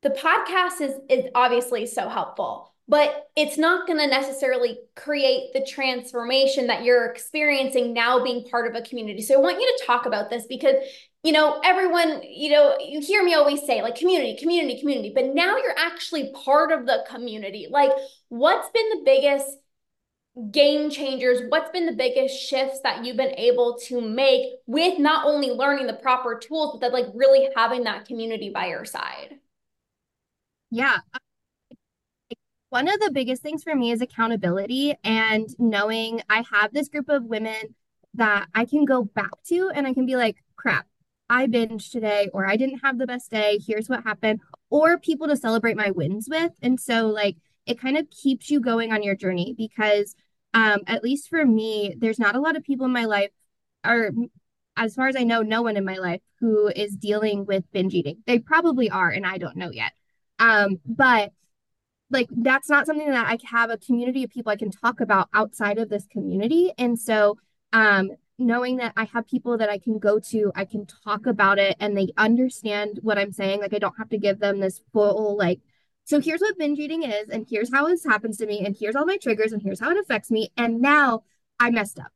the 0.03 0.11
podcast 0.11 0.81
is 0.81 0.95
is 1.09 1.31
obviously 1.37 1.87
so 1.87 2.09
helpful 2.09 2.74
but 2.87 3.29
it's 3.35 3.57
not 3.57 3.87
going 3.87 3.99
to 3.99 4.07
necessarily 4.07 4.79
create 4.95 5.53
the 5.55 5.65
transformation 5.67 6.67
that 6.67 6.85
you're 6.85 7.07
experiencing 7.07 7.95
now 7.95 8.23
being 8.23 8.45
part 8.51 8.67
of 8.67 8.75
a 8.75 8.87
community. 8.87 9.23
So 9.23 9.35
I 9.35 9.39
want 9.39 9.61
you 9.61 9.67
to 9.67 9.85
talk 9.87 10.07
about 10.07 10.31
this 10.31 10.47
because 10.47 10.77
you 11.23 11.33
know 11.33 11.61
everyone 11.65 12.21
you 12.23 12.51
know 12.51 12.77
you 12.79 13.01
hear 13.01 13.25
me 13.25 13.33
always 13.33 13.65
say 13.65 13.81
like 13.81 13.95
community 13.97 14.37
community 14.39 14.79
community. 14.79 15.13
But 15.15 15.35
now 15.35 15.57
you're 15.57 15.79
actually 15.79 16.33
part 16.45 16.73
of 16.73 16.85
the 16.85 17.05
community. 17.09 17.69
Like 17.71 17.91
what's 18.29 18.69
been 18.71 18.89
the 18.91 19.03
biggest 19.05 19.49
game 20.51 20.91
changers? 20.91 21.41
What's 21.49 21.71
been 21.71 21.87
the 21.87 21.93
biggest 21.93 22.39
shifts 22.39 22.81
that 22.83 23.05
you've 23.05 23.17
been 23.17 23.35
able 23.39 23.79
to 23.87 24.01
make 24.03 24.53
with 24.67 24.99
not 24.99 25.27
only 25.27 25.51
learning 25.51 25.87
the 25.87 25.95
proper 25.95 26.39
tools 26.39 26.79
but 26.79 26.81
that 26.87 26.93
like 26.93 27.07
really 27.15 27.49
having 27.57 27.85
that 27.85 28.05
community 28.05 28.51
by 28.51 28.67
your 28.67 28.85
side? 28.85 29.39
Yeah 30.71 30.99
one 32.75 32.89
of 32.89 32.99
the 32.99 33.13
biggest 33.13 33.41
things 33.41 33.63
for 33.63 33.77
me 33.77 33.93
is 33.93 34.01
accountability 34.01 34.97
and 35.05 35.49
knowing 35.61 36.21
I 36.29 36.45
have 36.51 36.73
this 36.73 36.89
group 36.89 37.09
of 37.09 37.23
women 37.23 37.77
that 38.15 38.49
I 38.53 38.65
can 38.65 38.85
go 38.85 39.05
back 39.05 39.31
to 39.47 39.71
and 39.73 39.87
I 39.87 39.95
can 39.95 40.07
be 40.07 40.17
like, 40.17 40.39
crap, 40.57 40.89
I 41.31 41.47
binged 41.47 41.93
today, 41.93 42.31
or 42.33 42.45
I 42.45 42.57
didn't 42.57 42.81
have 42.81 42.99
the 42.99 43.07
best 43.07 43.31
day. 43.31 43.61
Here's 43.65 43.89
what 43.89 44.03
happened, 44.03 44.41
or 44.71 44.99
people 44.99 45.29
to 45.29 45.37
celebrate 45.37 45.77
my 45.77 45.93
wins 45.93 46.27
with. 46.29 46.51
And 46.63 46.81
so, 46.81 47.07
like, 47.07 47.37
it 47.65 47.81
kind 47.81 47.97
of 47.97 48.11
keeps 48.11 48.51
you 48.51 48.59
going 48.59 48.93
on 48.93 49.05
your 49.05 49.15
journey 49.15 49.55
because, 49.57 50.17
um, 50.53 50.81
at 50.89 51.05
least 51.05 51.29
for 51.29 51.47
me, 51.47 51.95
there's 51.97 52.19
not 52.19 52.35
a 52.35 52.41
lot 52.41 52.57
of 52.57 52.65
people 52.65 52.87
in 52.87 52.93
my 52.93 53.05
life, 53.05 53.31
or 53.87 54.11
as 54.77 54.97
far 54.97 55.07
as 55.07 55.15
I 55.15 55.23
know, 55.23 55.43
no 55.43 55.63
one 55.63 55.77
in 55.77 55.85
my 55.85 55.99
life 55.99 56.23
who 56.41 56.67
is 56.75 56.97
dealing 56.97 57.47
with 57.47 57.71
binge 57.71 57.95
eating. 57.95 58.25
They 58.27 58.41
probably 58.41 58.91
are, 58.91 59.11
and 59.11 59.25
I 59.25 59.39
don't 59.39 59.57
know 59.57 59.71
yet. 59.71 59.93
Um, 60.41 60.81
but 60.85 61.31
like 62.15 62.29
that's 62.31 62.71
not 62.71 62.87
something 62.87 63.11
that 63.11 63.27
I 63.27 63.39
have 63.51 63.71
a 63.71 63.77
community 63.77 64.25
of 64.25 64.31
people 64.31 64.51
I 64.51 64.57
can 64.57 64.71
talk 64.71 65.01
about 65.01 65.29
outside 65.35 65.79
of 65.79 65.91
this 65.91 66.07
community. 66.07 66.73
And 66.79 66.99
so 66.99 67.39
um 67.73 68.13
knowing 68.39 68.79
that 68.79 68.93
I 68.97 69.05
have 69.05 69.29
people 69.29 69.59
that 69.59 69.69
I 69.69 69.79
can 69.79 69.99
go 69.99 70.19
to, 70.19 70.51
I 70.57 70.65
can 70.65 70.87
talk 70.87 71.27
about 71.27 71.59
it 71.59 71.77
and 71.79 71.97
they 71.97 72.09
understand 72.17 72.99
what 73.03 73.19
I'm 73.19 73.33
saying. 73.33 73.61
Like 73.61 73.75
I 73.75 73.79
don't 73.79 73.99
have 73.99 74.09
to 74.11 74.19
give 74.19 74.39
them 74.39 74.61
this 74.61 74.81
full 74.93 75.37
like 75.37 75.61
so 76.07 76.21
here's 76.21 76.41
what 76.41 76.59
binge 76.59 76.79
eating 76.79 77.03
is 77.03 77.29
and 77.29 77.47
here's 77.49 77.73
how 77.73 77.89
this 77.89 78.05
happens 78.05 78.37
to 78.39 78.47
me 78.47 78.65
and 78.65 78.77
here's 78.79 78.97
all 78.97 79.07
my 79.07 79.17
triggers 79.17 79.53
and 79.53 79.63
here's 79.63 79.81
how 79.81 79.91
it 79.91 79.99
affects 79.99 80.31
me 80.31 80.51
and 80.57 80.81
now 80.81 81.25
I 81.59 81.71
messed 81.71 81.99
up 81.99 82.13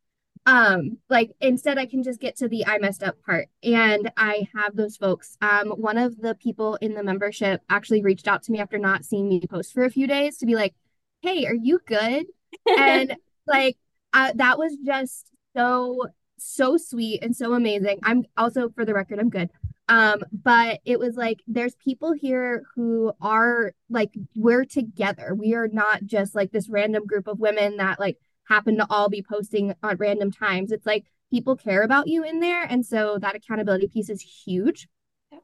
um 0.49 0.97
like 1.11 1.31
instead 1.43 1.77
i 1.77 1.85
can 1.85 2.03
just 2.03 2.21
get 2.21 2.35
to 2.35 2.49
the 2.49 2.67
i 2.67 2.79
messed 2.79 3.03
up 3.03 3.23
part 3.23 3.49
and 3.63 4.11
i 4.17 4.49
have 4.57 4.75
those 4.75 4.97
folks. 4.97 5.37
Um 5.43 5.69
one 5.73 5.99
of 5.99 6.17
the 6.17 6.35
people 6.35 6.77
in 6.77 6.95
the 6.95 7.03
membership 7.03 7.61
actually 7.69 8.03
reached 8.03 8.27
out 8.27 8.43
to 8.45 8.53
me 8.53 8.59
after 8.59 8.79
not 8.79 9.05
seeing 9.05 9.29
me 9.29 9.43
post 9.47 9.75
for 9.75 9.85
a 9.85 9.91
few 9.91 10.07
days 10.07 10.39
to 10.39 10.47
be 10.47 10.55
like 10.55 10.75
hey 11.21 11.47
are 11.47 11.55
you 11.55 11.79
good? 11.87 12.27
And 12.79 13.15
like 13.47 13.77
uh, 14.15 14.33
that 14.37 14.57
was 14.59 14.75
just 14.85 15.31
so 15.55 16.07
so 16.39 16.79
sweet 16.79 17.23
and 17.23 17.37
so 17.37 17.53
amazing. 17.53 17.99
I'm 18.03 18.25
also 18.37 18.71
for 18.71 18.87
the 18.87 18.95
record 18.95 19.19
i'm 19.19 19.29
good. 19.29 19.51
Um 19.89 20.23
but 20.33 20.81
it 20.87 20.99
was 20.99 21.15
like 21.17 21.43
there's 21.47 21.75
people 21.75 22.13
here 22.15 22.63
who 22.75 23.13
are 23.21 23.73
like 23.91 24.15
we're 24.35 24.65
together. 24.65 25.35
We 25.35 25.55
are 25.55 25.69
not 25.69 26.07
just 26.07 26.35
like 26.35 26.53
this 26.53 26.71
random 26.71 27.07
group 27.07 27.27
of 27.27 27.39
women 27.39 27.77
that 27.77 28.01
like 28.01 28.17
happen 28.49 28.77
to 28.77 28.87
all 28.89 29.09
be 29.09 29.23
posting 29.23 29.75
at 29.83 29.99
random 29.99 30.31
times. 30.31 30.73
It's 30.73 30.87
like 30.87 31.05
people 31.31 31.57
care 31.57 31.83
about 31.83 32.09
you 32.09 32.25
in 32.25 32.41
there. 32.41 32.63
And 32.63 32.85
so 32.85 33.19
that 33.21 33.37
accountability 33.37 33.89
piece 33.89 34.09
is 34.09 34.23
huge. 34.23 34.89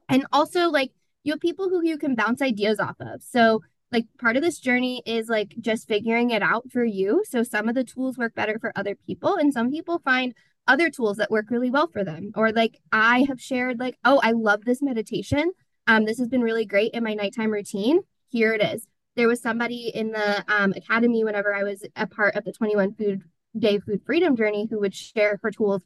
And 0.09 0.25
also, 0.31 0.69
like, 0.69 0.91
you 1.23 1.33
have 1.33 1.39
people 1.39 1.69
who 1.69 1.83
you 1.83 1.97
can 1.97 2.15
bounce 2.15 2.41
ideas 2.41 2.79
off 2.79 2.95
of. 2.99 3.21
So, 3.23 3.61
like, 3.91 4.05
part 4.19 4.35
of 4.35 4.43
this 4.43 4.59
journey 4.59 5.03
is 5.05 5.29
like 5.29 5.55
just 5.61 5.87
figuring 5.87 6.31
it 6.31 6.41
out 6.41 6.71
for 6.71 6.83
you. 6.83 7.23
So, 7.27 7.43
some 7.43 7.69
of 7.69 7.75
the 7.75 7.83
tools 7.83 8.17
work 8.17 8.33
better 8.33 8.57
for 8.59 8.71
other 8.75 8.95
people, 8.95 9.35
and 9.35 9.53
some 9.53 9.71
people 9.71 9.99
find 9.99 10.33
other 10.67 10.89
tools 10.89 11.17
that 11.17 11.29
work 11.29 11.51
really 11.51 11.69
well 11.69 11.87
for 11.87 12.03
them. 12.03 12.31
Or, 12.35 12.51
like, 12.51 12.79
I 12.91 13.25
have 13.27 13.39
shared, 13.39 13.79
like, 13.79 13.97
oh, 14.03 14.19
I 14.23 14.31
love 14.31 14.65
this 14.65 14.81
meditation. 14.81 15.51
Um, 15.85 16.05
this 16.05 16.17
has 16.17 16.27
been 16.27 16.41
really 16.41 16.65
great 16.65 16.93
in 16.93 17.03
my 17.03 17.13
nighttime 17.13 17.51
routine. 17.51 18.01
Here 18.29 18.53
it 18.53 18.63
is 18.63 18.87
there 19.15 19.27
was 19.27 19.41
somebody 19.41 19.91
in 19.93 20.11
the 20.11 20.43
um, 20.47 20.73
academy 20.75 21.23
whenever 21.23 21.53
I 21.53 21.63
was 21.63 21.85
a 21.95 22.07
part 22.07 22.35
of 22.35 22.43
the 22.43 22.51
21 22.51 22.95
food 22.95 23.23
day 23.57 23.79
food 23.79 24.01
freedom 24.05 24.35
journey 24.35 24.67
who 24.69 24.79
would 24.79 24.93
share 24.93 25.39
her 25.41 25.51
tools 25.51 25.81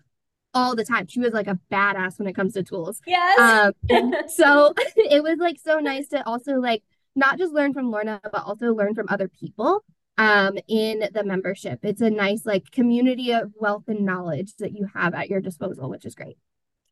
all 0.54 0.76
the 0.76 0.84
time. 0.86 1.08
She 1.08 1.20
was 1.20 1.34
like 1.34 1.48
a 1.48 1.60
badass 1.72 2.18
when 2.18 2.28
it 2.28 2.36
comes 2.36 2.54
to 2.54 2.64
tools. 2.64 3.02
Yes. 3.06 3.40
Um, 3.40 4.14
so 4.28 4.74
it 4.96 5.24
was 5.24 5.38
like 5.40 5.58
so 5.64 5.80
nice 5.80 6.08
to 6.10 6.26
also 6.28 6.54
like 6.54 6.84
not 7.16 7.38
just 7.38 7.54
learn 7.54 7.74
from 7.74 7.92
Lorna, 7.92 8.20
but 8.24 8.44
also 8.44 8.74
learn 8.74 8.96
from 8.96 9.08
other 9.10 9.28
people 9.28 9.84
um, 10.18 10.58
in 10.68 11.10
the 11.14 11.24
membership. 11.24 11.80
It's 11.84 12.02
a 12.02 12.10
nice 12.10 12.46
like 12.46 12.72
community 12.72 13.32
of 13.32 13.54
wealth 13.60 13.84
and 13.88 14.06
knowledge 14.06 14.56
that 14.58 14.74
you 14.74 14.88
have 14.96 15.14
at 15.14 15.30
your 15.30 15.42
disposal, 15.42 15.90
which 15.90 16.06
is 16.06 16.16
great. 16.16 16.38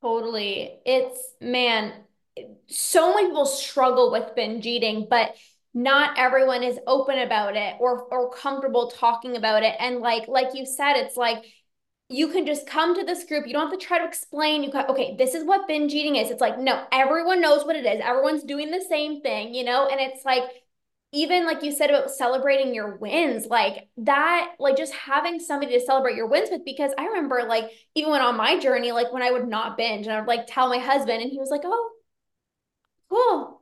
Totally. 0.01 0.79
It's 0.85 1.33
man, 1.41 1.93
so 2.67 3.15
many 3.15 3.27
people 3.27 3.45
struggle 3.45 4.11
with 4.11 4.35
binge 4.35 4.65
eating, 4.65 5.07
but 5.09 5.35
not 5.77 6.17
everyone 6.17 6.63
is 6.63 6.79
open 6.87 7.19
about 7.19 7.55
it 7.55 7.75
or 7.79 8.03
or 8.11 8.31
comfortable 8.31 8.89
talking 8.89 9.37
about 9.37 9.61
it. 9.63 9.75
And 9.79 9.99
like 9.99 10.27
like 10.27 10.55
you 10.55 10.65
said 10.65 10.93
it's 10.95 11.15
like 11.15 11.45
you 12.09 12.29
can 12.29 12.45
just 12.45 12.65
come 12.65 12.95
to 12.95 13.05
this 13.05 13.25
group. 13.25 13.45
You 13.45 13.53
don't 13.53 13.69
have 13.69 13.79
to 13.79 13.85
try 13.85 13.99
to 13.99 14.05
explain. 14.07 14.63
You 14.63 14.71
okay 14.89 15.15
this 15.17 15.35
is 15.35 15.43
what 15.43 15.67
binge 15.67 15.93
eating 15.93 16.15
is. 16.15 16.31
It's 16.31 16.41
like 16.41 16.57
no 16.57 16.83
everyone 16.91 17.41
knows 17.41 17.63
what 17.63 17.75
it 17.75 17.85
is. 17.85 18.01
Everyone's 18.03 18.43
doing 18.43 18.71
the 18.71 18.83
same 18.89 19.21
thing 19.21 19.53
you 19.53 19.63
know? 19.63 19.87
And 19.87 19.99
it's 20.01 20.25
like 20.25 20.43
even 21.13 21.45
like 21.45 21.63
you 21.63 21.71
said 21.71 21.89
about 21.91 22.09
celebrating 22.11 22.73
your 22.73 22.97
wins 22.97 23.45
like 23.45 23.87
that 23.97 24.55
like 24.59 24.75
just 24.77 24.93
having 24.93 25.39
somebody 25.39 25.73
to 25.73 25.85
celebrate 25.85 26.15
your 26.15 26.27
wins 26.27 26.49
with. 26.51 26.65
Because 26.65 26.91
i 26.97 27.05
remember 27.05 27.43
like 27.47 27.69
even 27.95 28.11
when 28.11 28.21
on 28.21 28.35
my 28.35 28.59
journey 28.59 28.91
like 28.91 29.13
when 29.13 29.21
i 29.23 29.31
would 29.31 29.47
not 29.47 29.77
binge 29.77 30.05
and 30.07 30.15
i 30.15 30.19
would 30.19 30.27
like 30.27 30.47
tell 30.47 30.69
my 30.69 30.79
husband 30.79 31.21
and 31.21 31.31
he 31.31 31.37
was 31.39 31.49
like 31.49 31.61
oh 31.63 31.91
cool 33.09 33.56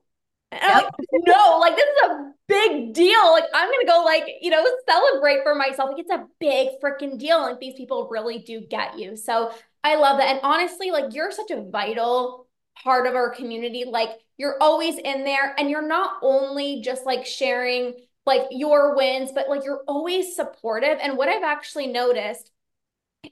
Yep. 0.52 0.62
Like, 0.64 0.94
no, 1.28 1.58
like 1.60 1.76
this 1.76 1.86
is 1.86 2.10
a 2.10 2.32
big 2.48 2.94
deal. 2.94 3.32
Like 3.32 3.46
I'm 3.54 3.70
gonna 3.70 3.86
go 3.86 4.04
like, 4.06 4.24
you 4.42 4.50
know, 4.52 4.66
celebrate 4.88 5.44
for 5.44 5.54
myself. 5.56 5.90
Like 5.92 6.00
it's 6.00 6.12
a 6.12 6.26
big 6.40 6.70
freaking 6.82 7.20
deal. 7.20 7.42
Like 7.42 7.60
these 7.60 7.76
people 7.76 8.08
really 8.10 8.40
do 8.40 8.62
get 8.62 8.98
you. 8.98 9.18
So 9.18 9.52
I 9.84 9.96
love 9.96 10.18
that. 10.18 10.28
And 10.30 10.40
honestly, 10.44 10.92
like 10.92 11.14
you're 11.14 11.32
such 11.32 11.52
a 11.52 11.62
vital 11.70 12.48
part 12.84 13.06
of 13.08 13.16
our 13.16 13.30
community. 13.30 13.84
Like 13.86 14.10
you're 14.38 14.56
always 14.62 14.98
in 14.98 15.24
there 15.24 15.54
and 15.58 15.70
you're 15.70 15.88
not 15.88 16.18
only 16.22 16.82
just 16.82 17.06
like 17.06 17.26
sharing 17.26 17.94
like 18.26 18.44
your 18.52 18.96
wins, 18.96 19.32
but 19.34 19.50
like 19.50 19.64
you're 19.66 19.84
always 19.88 20.36
supportive. 20.36 20.98
And 21.02 21.18
what 21.18 21.30
I've 21.30 21.44
actually 21.44 21.88
noticed 21.88 22.52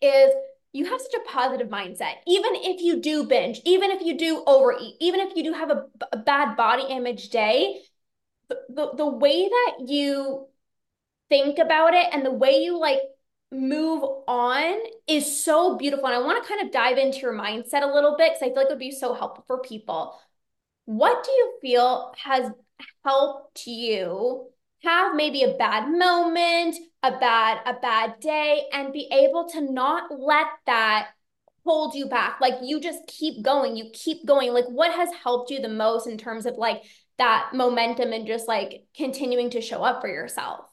is 0.02 0.32
you 0.74 0.86
have 0.86 1.00
such 1.00 1.14
a 1.14 1.30
positive 1.30 1.70
mindset. 1.70 2.16
Even 2.28 2.52
if 2.56 2.82
you 2.82 3.00
do 3.00 3.26
binge, 3.26 3.62
even 3.64 3.92
if 3.92 4.02
you 4.02 4.18
do 4.18 4.44
overeat, 4.46 4.96
even 5.00 5.20
if 5.20 5.36
you 5.36 5.44
do 5.44 5.54
have 5.54 5.70
a, 5.70 5.86
a 6.12 6.18
bad 6.18 6.58
body 6.58 6.84
image 6.90 7.30
day, 7.30 7.80
the, 8.50 8.58
the, 8.70 8.92
the 8.98 9.08
way 9.08 9.48
that 9.48 9.86
you 9.88 10.48
think 11.30 11.60
about 11.60 11.94
it 11.94 12.08
and 12.12 12.26
the 12.26 12.32
way 12.32 12.58
you 12.58 12.80
like 12.80 13.00
move 13.52 14.04
on 14.28 14.80
is 15.08 15.44
so 15.44 15.78
beautiful. 15.78 16.08
And 16.08 16.16
I 16.16 16.20
want 16.20 16.44
to 16.44 16.50
kind 16.50 16.66
of 16.66 16.74
dive 16.74 16.98
into 16.98 17.20
your 17.20 17.34
mindset 17.34 17.84
a 17.84 17.94
little 17.94 18.16
bit 18.18 18.34
because 18.34 18.42
I 18.42 18.48
feel 18.48 18.56
like 18.56 18.66
it 18.66 18.70
would 18.72 18.80
be 18.80 18.92
so 18.92 19.14
helpful 19.14 19.44
for 19.46 19.60
people. 19.62 20.20
What 20.86 21.24
do 21.24 21.32
you 21.32 21.54
feel 21.62 22.14
has 22.18 22.52
helped 23.06 23.68
you 23.68 24.48
have 24.84 25.16
maybe 25.16 25.44
a 25.44 25.56
bad 25.56 25.90
moment, 25.90 26.76
a 27.04 27.12
bad 27.12 27.60
a 27.66 27.74
bad 27.74 28.20
day 28.22 28.64
and 28.72 28.94
be 28.94 29.10
able 29.12 29.50
to 29.50 29.62
not 29.62 30.18
let 30.18 30.48
that 30.66 31.10
hold 31.66 31.96
you 31.96 32.08
back. 32.08 32.40
Like 32.42 32.56
you 32.62 32.80
just 32.80 33.06
keep 33.08 33.44
going, 33.44 33.76
you 33.76 33.90
keep 33.94 34.26
going. 34.26 34.54
Like 34.54 34.66
what 34.66 34.94
has 34.94 35.10
helped 35.24 35.52
you 35.52 35.62
the 35.62 35.70
most 35.70 36.08
in 36.08 36.18
terms 36.18 36.46
of 36.46 36.56
like 36.56 36.82
that 37.18 37.52
momentum 37.54 38.14
and 38.14 38.26
just 38.26 38.48
like 38.48 38.86
continuing 38.96 39.50
to 39.52 39.62
show 39.62 39.84
up 39.84 40.02
for 40.02 40.08
yourself? 40.08 40.66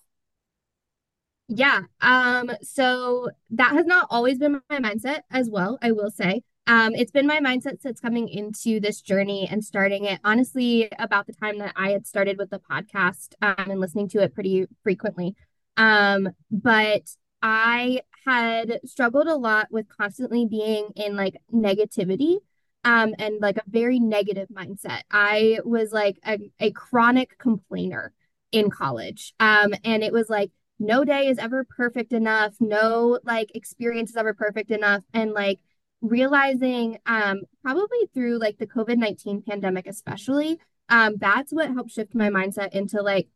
Yeah. 1.49 1.81
Um 2.01 2.53
so 2.63 3.31
that 3.51 3.73
has 3.73 3.87
not 3.87 4.07
always 4.11 4.39
been 4.39 4.61
my 4.71 4.79
mindset 4.79 5.21
as 5.31 5.51
well, 5.51 5.79
I 5.83 5.93
will 5.93 6.11
say. 6.11 6.43
Um, 6.67 6.95
it's 6.95 7.11
been 7.11 7.27
my 7.27 7.41
mindset 7.41 7.81
since 7.81 7.99
coming 7.99 8.29
into 8.29 8.79
this 8.79 9.01
journey 9.01 9.49
and 9.51 9.65
starting 9.65 10.05
it 10.05 10.21
honestly 10.23 10.89
about 11.01 11.27
the 11.27 11.33
time 11.33 11.59
that 11.59 11.73
I 11.75 11.91
had 11.91 12.07
started 12.07 12.39
with 12.39 12.51
the 12.51 12.61
podcast 12.61 13.35
um, 13.43 13.71
and 13.71 13.81
listening 13.81 14.09
to 14.11 14.23
it 14.23 14.35
pretty 14.35 14.67
frequently. 14.85 15.35
Um, 15.81 16.29
but 16.51 17.03
I 17.41 18.03
had 18.27 18.81
struggled 18.85 19.29
a 19.29 19.35
lot 19.35 19.69
with 19.71 19.89
constantly 19.89 20.45
being 20.45 20.91
in 20.95 21.17
like 21.17 21.37
negativity 21.53 22.37
um 22.85 23.15
and 23.19 23.41
like 23.41 23.57
a 23.57 23.63
very 23.67 23.99
negative 23.99 24.49
mindset. 24.49 25.01
I 25.11 25.61
was 25.65 25.91
like 25.91 26.19
a, 26.27 26.39
a 26.61 26.71
chronic 26.73 27.39
complainer 27.39 28.13
in 28.53 28.71
college. 28.71 29.33
Um 29.41 29.73
and 29.83 30.03
it 30.05 30.13
was 30.13 30.29
like 30.29 30.51
no 30.79 31.03
day 31.05 31.29
is 31.29 31.39
ever 31.39 31.65
perfect 31.65 32.13
enough, 32.13 32.55
no 32.61 33.19
like 33.25 33.51
experience 33.55 34.11
is 34.11 34.17
ever 34.17 34.35
perfect 34.35 34.71
enough 34.71 35.03
and 35.15 35.33
like 35.33 35.61
realizing 36.03 36.99
um 37.07 37.41
probably 37.63 38.07
through 38.13 38.39
like 38.39 38.59
the 38.59 38.67
COVID-19 38.67 39.47
pandemic 39.47 39.87
especially 39.87 40.59
um 40.91 41.15
that's 41.19 41.53
what 41.55 41.71
helped 41.73 41.91
shift 41.91 42.15
my 42.15 42.29
mindset 42.29 42.73
into 42.73 43.01
like 43.01 43.29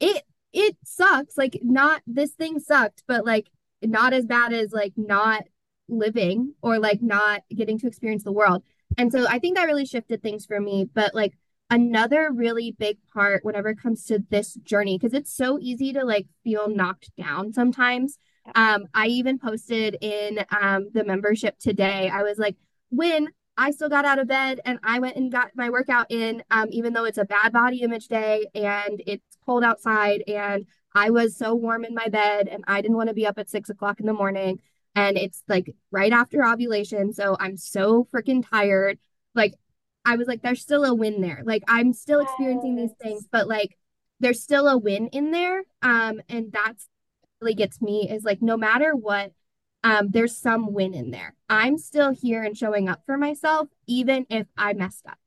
it 0.00 0.24
it 0.52 0.76
sucks. 0.84 1.36
Like 1.36 1.58
not 1.62 2.02
this 2.06 2.32
thing 2.32 2.58
sucked, 2.58 3.04
but 3.06 3.24
like 3.24 3.48
not 3.82 4.12
as 4.12 4.26
bad 4.26 4.52
as 4.52 4.72
like 4.72 4.92
not 4.96 5.44
living 5.88 6.54
or 6.62 6.78
like 6.78 7.02
not 7.02 7.42
getting 7.54 7.78
to 7.80 7.86
experience 7.86 8.24
the 8.24 8.32
world. 8.32 8.62
And 8.98 9.10
so 9.10 9.26
I 9.26 9.38
think 9.38 9.56
that 9.56 9.64
really 9.64 9.86
shifted 9.86 10.22
things 10.22 10.46
for 10.46 10.60
me. 10.60 10.88
But 10.92 11.14
like 11.14 11.34
another 11.70 12.30
really 12.30 12.76
big 12.78 12.98
part 13.12 13.44
whenever 13.44 13.70
it 13.70 13.80
comes 13.80 14.04
to 14.04 14.22
this 14.30 14.54
journey, 14.54 14.98
because 14.98 15.14
it's 15.14 15.34
so 15.34 15.58
easy 15.60 15.92
to 15.94 16.04
like 16.04 16.26
feel 16.44 16.68
knocked 16.68 17.10
down 17.16 17.52
sometimes. 17.52 18.18
Um, 18.54 18.86
I 18.92 19.06
even 19.06 19.38
posted 19.38 19.96
in 20.00 20.44
um 20.60 20.88
the 20.92 21.04
membership 21.04 21.58
today. 21.58 22.10
I 22.12 22.22
was 22.22 22.38
like, 22.38 22.56
when 22.90 23.28
I 23.56 23.70
still 23.70 23.88
got 23.88 24.04
out 24.04 24.18
of 24.18 24.28
bed 24.28 24.60
and 24.64 24.78
I 24.82 24.98
went 24.98 25.16
and 25.16 25.30
got 25.30 25.50
my 25.54 25.70
workout 25.70 26.10
in, 26.10 26.42
um, 26.50 26.68
even 26.70 26.92
though 26.92 27.04
it's 27.04 27.18
a 27.18 27.24
bad 27.24 27.52
body 27.52 27.82
image 27.82 28.08
day 28.08 28.46
and 28.54 29.02
it's 29.06 29.31
cold 29.44 29.64
outside 29.64 30.22
and 30.26 30.66
I 30.94 31.10
was 31.10 31.36
so 31.36 31.54
warm 31.54 31.84
in 31.84 31.94
my 31.94 32.08
bed 32.08 32.48
and 32.48 32.64
I 32.66 32.80
didn't 32.82 32.96
want 32.96 33.08
to 33.08 33.14
be 33.14 33.26
up 33.26 33.38
at 33.38 33.48
six 33.48 33.70
o'clock 33.70 34.00
in 34.00 34.06
the 34.06 34.12
morning. 34.12 34.60
And 34.94 35.16
it's 35.16 35.42
like 35.48 35.74
right 35.90 36.12
after 36.12 36.44
ovulation. 36.44 37.12
So 37.14 37.36
I'm 37.40 37.56
so 37.56 38.06
freaking 38.12 38.44
tired. 38.48 38.98
Like, 39.34 39.54
I 40.04 40.16
was 40.16 40.28
like, 40.28 40.42
there's 40.42 40.60
still 40.60 40.84
a 40.84 40.94
win 40.94 41.20
there. 41.20 41.42
Like, 41.44 41.62
I'm 41.66 41.92
still 41.92 42.20
experiencing 42.20 42.76
these 42.76 42.92
things, 43.00 43.26
but 43.30 43.48
like, 43.48 43.78
there's 44.20 44.42
still 44.42 44.68
a 44.68 44.76
win 44.76 45.08
in 45.08 45.30
there. 45.30 45.62
Um, 45.80 46.20
and 46.28 46.52
that's 46.52 46.88
really 47.40 47.54
gets 47.54 47.80
me 47.80 48.08
is 48.08 48.24
like, 48.24 48.42
no 48.42 48.56
matter 48.56 48.94
what 48.94 49.32
um, 49.84 50.10
there's 50.10 50.36
some 50.36 50.72
win 50.72 50.94
in 50.94 51.10
there. 51.10 51.34
I'm 51.48 51.78
still 51.78 52.10
here 52.10 52.42
and 52.42 52.56
showing 52.56 52.88
up 52.88 53.02
for 53.04 53.16
myself, 53.16 53.68
even 53.86 54.26
if 54.30 54.46
I 54.56 54.74
messed 54.74 55.06
up. 55.06 55.18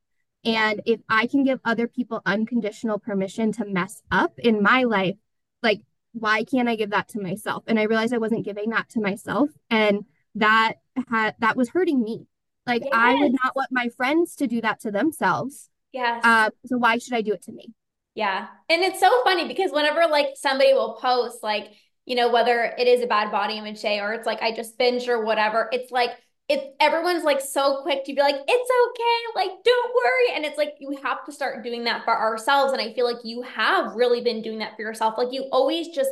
And 0.46 0.80
if 0.86 1.00
I 1.08 1.26
can 1.26 1.44
give 1.44 1.60
other 1.64 1.88
people 1.88 2.22
unconditional 2.24 2.98
permission 2.98 3.52
to 3.52 3.64
mess 3.64 4.02
up 4.10 4.38
in 4.38 4.62
my 4.62 4.84
life, 4.84 5.16
like, 5.62 5.82
why 6.12 6.44
can't 6.44 6.68
I 6.68 6.76
give 6.76 6.90
that 6.90 7.08
to 7.08 7.20
myself? 7.20 7.64
And 7.66 7.78
I 7.78 7.82
realized 7.82 8.14
I 8.14 8.18
wasn't 8.18 8.44
giving 8.44 8.70
that 8.70 8.88
to 8.90 9.00
myself. 9.00 9.50
And 9.68 10.04
that 10.36 10.74
had 11.08 11.34
that 11.40 11.56
was 11.56 11.70
hurting 11.70 12.02
me. 12.02 12.26
Like 12.66 12.84
yes. 12.84 12.92
I 12.94 13.14
would 13.14 13.32
not 13.32 13.54
want 13.54 13.68
my 13.70 13.88
friends 13.88 14.36
to 14.36 14.46
do 14.46 14.60
that 14.60 14.80
to 14.80 14.90
themselves. 14.90 15.68
Yes. 15.92 16.20
Uh, 16.24 16.50
so 16.66 16.78
why 16.78 16.98
should 16.98 17.14
I 17.14 17.22
do 17.22 17.32
it 17.32 17.42
to 17.42 17.52
me? 17.52 17.72
Yeah. 18.14 18.46
And 18.68 18.82
it's 18.82 19.00
so 19.00 19.10
funny 19.24 19.46
because 19.46 19.72
whenever 19.72 20.06
like 20.10 20.28
somebody 20.36 20.72
will 20.74 20.94
post 20.94 21.42
like 21.42 21.72
you 22.06 22.14
know, 22.14 22.30
whether 22.30 22.72
it 22.78 22.86
is 22.86 23.02
a 23.02 23.06
bad 23.06 23.32
body 23.32 23.58
image 23.58 23.82
day 23.82 23.98
or 23.98 24.12
it's 24.12 24.26
like 24.26 24.40
I 24.40 24.52
just 24.52 24.78
binge 24.78 25.08
or 25.08 25.24
whatever, 25.24 25.68
it's 25.72 25.90
like 25.90 26.12
it 26.48 26.76
everyone's 26.78 27.24
like 27.24 27.40
so 27.40 27.82
quick 27.82 28.04
to 28.04 28.14
be 28.14 28.20
like, 28.20 28.36
it's 28.36 28.70
okay, 28.88 29.46
like 29.48 29.64
don't 29.64 29.94
worry. 29.94 30.36
And 30.36 30.44
it's 30.44 30.58
like 30.58 30.74
you 30.78 30.96
have 31.02 31.24
to 31.24 31.32
start 31.32 31.64
doing 31.64 31.84
that 31.84 32.04
for 32.04 32.16
ourselves. 32.16 32.72
And 32.72 32.80
I 32.80 32.92
feel 32.92 33.04
like 33.04 33.24
you 33.24 33.42
have 33.42 33.94
really 33.94 34.20
been 34.20 34.42
doing 34.42 34.58
that 34.58 34.76
for 34.76 34.82
yourself. 34.82 35.14
Like 35.18 35.32
you 35.32 35.48
always 35.50 35.88
just 35.88 36.10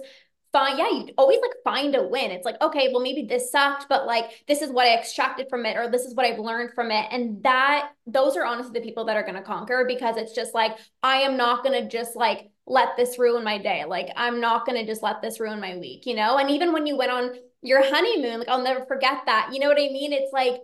find, 0.53 0.79
yeah, 0.79 0.91
you 0.91 1.09
always 1.19 1.41
like 1.41 1.53
find 1.63 1.95
a 1.95 2.03
win. 2.03 2.33
It's 2.33 2.45
like, 2.45 2.61
okay, 2.61 2.91
well, 2.93 3.03
maybe 3.03 3.27
this 3.27 3.53
sucked, 3.53 3.89
but 3.89 4.07
like 4.07 4.45
this 4.49 4.61
is 4.61 4.71
what 4.71 4.87
I 4.87 4.97
extracted 4.97 5.49
from 5.49 5.67
it, 5.67 5.77
or 5.77 5.89
this 5.89 6.05
is 6.05 6.15
what 6.17 6.27
I've 6.27 6.41
learned 6.41 6.75
from 6.75 6.91
it. 6.91 7.07
And 7.13 7.43
that 7.45 7.93
those 8.07 8.37
are 8.37 8.45
honestly 8.45 8.73
the 8.73 8.85
people 8.85 9.05
that 9.05 9.17
are 9.17 9.25
gonna 9.25 9.43
conquer 9.43 9.85
because 9.87 10.17
it's 10.17 10.33
just 10.33 10.53
like, 10.53 10.77
I 11.03 11.19
am 11.19 11.37
not 11.37 11.63
gonna 11.63 11.89
just 11.89 12.17
like 12.17 12.51
let 12.67 12.97
this 12.97 13.19
ruin 13.19 13.45
my 13.45 13.59
day. 13.59 13.85
Like, 13.85 14.09
I'm 14.17 14.41
not 14.41 14.65
going 14.67 14.81
to 14.81 14.91
just 14.91 15.03
let 15.03 15.21
this 15.21 15.39
ruin 15.39 15.61
my 15.61 15.77
week, 15.77 16.07
you 16.07 16.15
know? 16.15 16.39
And 16.39 16.51
even 16.51 16.73
when 16.73 16.87
you 16.87 16.97
went 16.97 17.11
on 17.11 17.35
your 17.65 17.83
honeymoon, 17.83 18.39
like, 18.39 18.49
I'll 18.49 18.63
never 18.63 18.85
forget 18.87 19.23
that. 19.27 19.51
You 19.53 19.59
know 19.59 19.69
what 19.69 19.79
I 19.79 19.89
mean? 19.89 20.13
It's 20.13 20.33
like, 20.33 20.61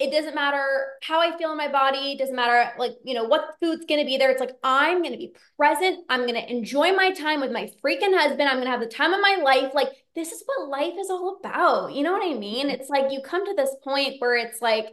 it 0.00 0.10
doesn't 0.10 0.34
matter 0.34 0.66
how 1.02 1.20
I 1.20 1.38
feel 1.38 1.52
in 1.52 1.56
my 1.56 1.70
body. 1.70 2.16
Doesn't 2.16 2.34
matter, 2.34 2.72
like, 2.78 2.96
you 3.04 3.14
know, 3.14 3.24
what 3.24 3.54
food's 3.62 3.86
to 4.00 4.04
be 4.04 4.18
there. 4.18 4.30
It's 4.30 4.40
like, 4.40 4.56
I'm 4.62 5.02
to 5.04 5.10
be 5.18 5.34
present. 5.56 6.04
I'm 6.08 6.26
to 6.34 6.50
enjoy 6.50 6.92
my 6.92 7.12
time 7.12 7.40
with 7.40 7.52
my 7.52 7.70
freaking 7.82 8.12
husband. 8.18 8.48
I'm 8.48 8.56
to 8.66 8.70
have 8.70 8.80
the 8.80 8.86
time 8.86 9.14
of 9.14 9.20
my 9.20 9.40
life. 9.42 9.72
Like, 9.72 9.90
this 10.16 10.32
is 10.32 10.42
what 10.46 10.68
life 10.68 10.94
is 10.98 11.10
all 11.10 11.38
about. 11.38 11.94
You 11.94 12.02
know 12.02 12.12
what 12.12 12.28
I 12.28 12.36
mean? 12.36 12.70
It's 12.70 12.90
like 12.90 13.12
you 13.12 13.22
come 13.22 13.46
to 13.46 13.54
this 13.54 13.74
point 13.84 14.16
where 14.20 14.36
it's 14.36 14.60
like, 14.60 14.86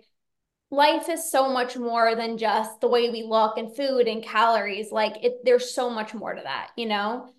life 0.70 1.10
is 1.10 1.30
so 1.30 1.52
much 1.52 1.78
more 1.78 2.16
than 2.16 2.38
just 2.38 2.80
the 2.80 2.88
way 2.88 3.10
we 3.10 3.24
look 3.24 3.58
and 3.58 3.76
food 3.76 4.08
and 4.08 4.24
calories 4.24 4.92
like 4.92 5.22
it 5.24 5.44
there's 5.44 5.76
so 5.76 5.90
much 5.90 6.14
more 6.14 6.34
to 6.34 6.42
that 6.42 6.70
you 6.78 6.86
know 6.86 7.30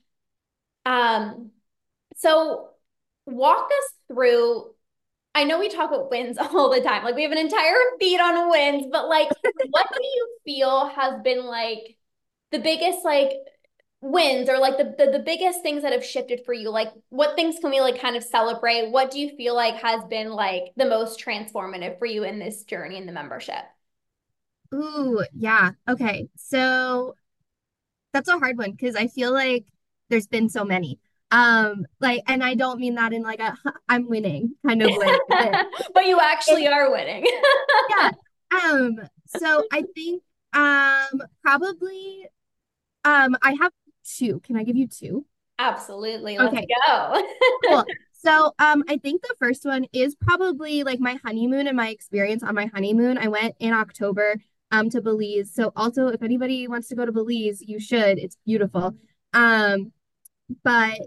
um 0.85 1.51
so 2.17 2.72
walk 3.27 3.67
us 3.67 3.95
through 4.09 4.71
I 5.35 5.45
know 5.45 5.59
we 5.59 5.69
talk 5.69 5.91
about 5.91 6.11
wins 6.11 6.37
all 6.41 6.71
the 6.71 6.81
time. 6.81 7.05
Like 7.05 7.15
we 7.15 7.23
have 7.23 7.33
an 7.33 7.39
entire 7.39 7.75
feed 7.99 8.21
on 8.21 8.51
wins, 8.51 8.87
but 8.91 9.09
like 9.09 9.29
what 9.71 9.87
do 9.95 10.05
you 10.05 10.37
feel 10.45 10.89
has 10.89 11.21
been 11.23 11.45
like 11.45 11.97
the 12.51 12.59
biggest 12.59 13.05
like 13.05 13.31
wins 14.03 14.49
or 14.49 14.59
like 14.59 14.77
the, 14.79 14.95
the 14.99 15.13
the 15.13 15.25
biggest 15.25 15.63
things 15.63 15.83
that 15.83 15.93
have 15.93 16.05
shifted 16.05 16.43
for 16.45 16.53
you? 16.53 16.71
Like 16.71 16.93
what 17.09 17.37
things 17.37 17.59
can 17.61 17.71
we 17.71 17.81
like 17.81 18.01
kind 18.01 18.17
of 18.17 18.25
celebrate? 18.25 18.91
What 18.91 19.11
do 19.11 19.21
you 19.21 19.35
feel 19.37 19.55
like 19.55 19.77
has 19.77 20.05
been 20.05 20.31
like 20.31 20.65
the 20.77 20.87
most 20.87 21.21
transformative 21.21 21.99
for 21.99 22.07
you 22.07 22.25
in 22.25 22.39
this 22.39 22.65
journey 22.65 22.97
in 22.99 23.07
the 23.07 23.13
membership? 23.13 23.65
Ooh 24.75 25.25
yeah. 25.33 25.73
Okay. 25.89 26.29
So 26.37 27.15
that's 28.13 28.29
a 28.29 28.39
hard 28.39 28.59
one 28.59 28.73
because 28.73 28.97
i 28.97 29.07
feel 29.07 29.33
like 29.33 29.65
there's 30.09 30.27
been 30.27 30.49
so 30.49 30.65
many 30.65 30.99
um 31.33 31.85
like 32.01 32.23
and 32.29 32.45
i 32.45 32.55
don't 32.55 32.79
mean 32.79 32.95
that 32.95 33.13
in 33.13 33.23
like 33.23 33.41
a 33.41 33.57
i'm 33.89 34.09
winning 34.09 34.55
kind 34.65 34.83
of 34.83 34.91
way 34.95 35.19
but 35.95 36.07
you 36.07 36.21
actually 36.21 36.69
are 36.69 36.91
winning 36.93 37.27
yeah 37.91 38.11
um 38.65 39.01
so 39.27 39.65
i 39.73 39.83
think 39.95 40.23
um 40.53 41.23
probably 41.43 42.29
um 43.05 43.35
i 43.43 43.57
have 43.61 43.73
two. 44.05 44.41
Can 44.41 44.57
I 44.57 44.65
give 44.65 44.77
you 44.77 44.87
two? 44.87 45.27
Absolutely. 45.59 46.39
Let's 46.39 46.55
okay. 46.55 46.67
go. 46.87 47.23
cool. 47.69 47.85
So 48.25 48.55
um 48.61 48.85
I 48.89 48.99
think 48.99 49.21
the 49.23 49.35
first 49.41 49.65
one 49.65 49.85
is 49.93 50.15
probably 50.15 50.85
like 50.85 51.01
my 51.01 51.19
honeymoon 51.25 51.67
and 51.67 51.77
my 51.77 51.89
experience 51.89 52.45
on 52.45 52.55
my 52.55 52.67
honeymoon. 52.67 53.19
I 53.19 53.27
went 53.27 53.57
in 53.59 53.73
October 53.73 54.37
um 54.71 54.91
to 54.91 55.03
Belize. 55.03 55.53
So 55.53 55.73
also 55.75 56.07
if 56.07 56.23
anybody 56.23 56.69
wants 56.69 56.87
to 56.91 56.95
go 56.95 57.05
to 57.05 57.11
Belize, 57.11 57.61
you 57.63 57.81
should. 57.81 58.21
It's 58.21 58.37
beautiful. 58.47 58.95
Um 59.33 59.93
but 60.63 60.99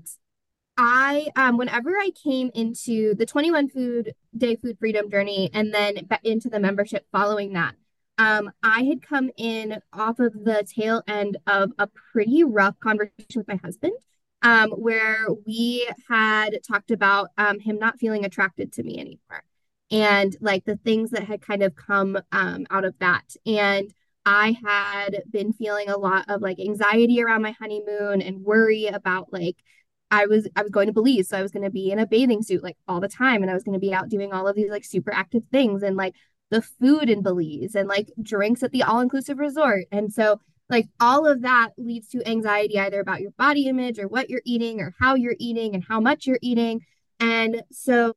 I 0.78 1.28
um 1.36 1.58
whenever 1.58 1.92
I 1.92 2.12
came 2.24 2.52
into 2.54 3.16
the 3.16 3.26
21 3.26 3.70
food 3.70 4.14
day 4.38 4.56
food 4.56 4.78
freedom 4.80 5.10
journey 5.10 5.50
and 5.54 5.74
then 5.74 6.08
into 6.24 6.50
the 6.50 6.60
membership 6.60 7.06
following 7.12 7.54
that, 7.54 7.76
um, 8.18 8.52
I 8.64 8.84
had 8.84 9.02
come 9.02 9.30
in 9.38 9.80
off 9.94 10.20
of 10.20 10.34
the 10.34 10.66
tail 10.76 11.04
end 11.08 11.38
of 11.48 11.72
a 11.80 11.88
pretty 11.88 12.44
rough 12.44 12.80
conversation 12.80 13.36
with 13.36 13.48
my 13.48 13.60
husband, 13.64 13.94
um, 14.42 14.72
where 14.72 15.28
we 15.46 15.88
had 16.10 16.60
talked 16.68 16.92
about 16.92 17.30
um, 17.38 17.60
him 17.60 17.78
not 17.80 18.00
feeling 18.00 18.26
attracted 18.26 18.74
to 18.74 18.84
me 18.84 19.00
anymore, 19.00 19.44
and 19.92 20.36
like 20.42 20.66
the 20.66 20.78
things 20.78 21.12
that 21.12 21.24
had 21.24 21.42
kind 21.42 21.64
of 21.64 21.76
come 21.76 22.18
um, 22.32 22.66
out 22.70 22.86
of 22.86 22.96
that. 23.00 23.36
And 23.46 23.94
I 24.26 24.58
had 24.66 25.24
been 25.30 25.54
feeling 25.54 25.90
a 25.90 25.98
lot 25.98 26.26
of 26.30 26.42
like 26.42 26.60
anxiety 26.60 27.22
around 27.22 27.44
my 27.44 27.52
honeymoon 27.52 28.22
and 28.22 28.44
worry 28.44 28.88
about 28.88 29.32
like 29.32 29.58
I 30.12 30.26
was 30.26 30.48
I 30.56 30.62
was 30.62 30.72
going 30.72 30.88
to 30.88 30.94
Belize, 30.94 31.30
so 31.30 31.38
I 31.38 31.42
was 31.42 31.52
going 31.52 31.64
to 31.64 31.72
be 31.72 31.92
in 31.92 32.00
a 32.00 32.08
bathing 32.08 32.42
suit 32.42 32.64
like 32.64 32.78
all 32.88 33.00
the 33.00 33.08
time, 33.08 33.42
and 33.42 33.52
I 33.52 33.54
was 33.54 33.64
going 33.64 33.74
to 33.74 33.80
be 33.80 33.94
out 33.94 34.10
doing 34.10 34.34
all 34.34 34.48
of 34.48 34.56
these 34.56 34.70
like 34.70 34.86
super 34.86 35.14
active 35.14 35.44
things, 35.52 35.84
and 35.84 35.96
like 35.96 36.16
the 36.52 36.62
food 36.62 37.10
in 37.10 37.22
Belize 37.22 37.76
and 37.76 37.88
like 37.88 38.12
drinks 38.22 38.64
at 38.64 38.72
the 38.72 38.84
all 38.84 39.02
inclusive 39.02 39.40
resort. 39.40 39.86
And 39.92 40.12
so, 40.12 40.40
like, 40.70 40.88
all 41.00 41.28
of 41.28 41.42
that 41.42 41.72
leads 41.78 42.08
to 42.10 42.28
anxiety 42.28 42.80
either 42.80 43.00
about 43.00 43.22
your 43.22 43.32
body 43.32 43.68
image 43.68 44.00
or 44.00 44.08
what 44.08 44.30
you're 44.30 44.42
eating 44.46 44.80
or 44.80 44.94
how 45.00 45.16
you're 45.16 45.36
eating 45.40 45.76
and 45.76 45.84
how 45.84 46.00
much 46.00 46.26
you're 46.26 46.40
eating. 46.42 46.82
And 47.20 47.64
so, 47.72 48.14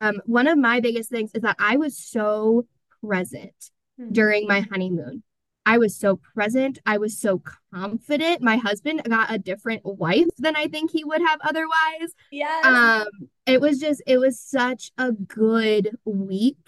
um, 0.00 0.20
one 0.26 0.46
of 0.46 0.58
my 0.58 0.80
biggest 0.80 1.10
things 1.10 1.30
is 1.34 1.42
that 1.42 1.56
I 1.58 1.76
was 1.76 1.98
so 1.98 2.66
present 3.04 3.70
mm-hmm. 4.00 4.12
during 4.12 4.46
my 4.46 4.60
honeymoon. 4.60 5.22
I 5.64 5.78
was 5.78 5.96
so 5.96 6.16
present. 6.16 6.78
I 6.84 6.98
was 6.98 7.18
so 7.18 7.42
confident. 7.72 8.42
My 8.42 8.56
husband 8.56 9.02
got 9.08 9.32
a 9.32 9.38
different 9.38 9.82
wife 9.84 10.26
than 10.38 10.56
I 10.56 10.66
think 10.66 10.90
he 10.90 11.04
would 11.04 11.20
have 11.20 11.38
otherwise. 11.42 12.14
Yeah. 12.30 13.04
Um, 13.04 13.28
it 13.46 13.60
was 13.60 13.78
just, 13.78 14.02
it 14.06 14.18
was 14.18 14.40
such 14.40 14.90
a 14.98 15.12
good 15.12 15.96
week. 16.04 16.58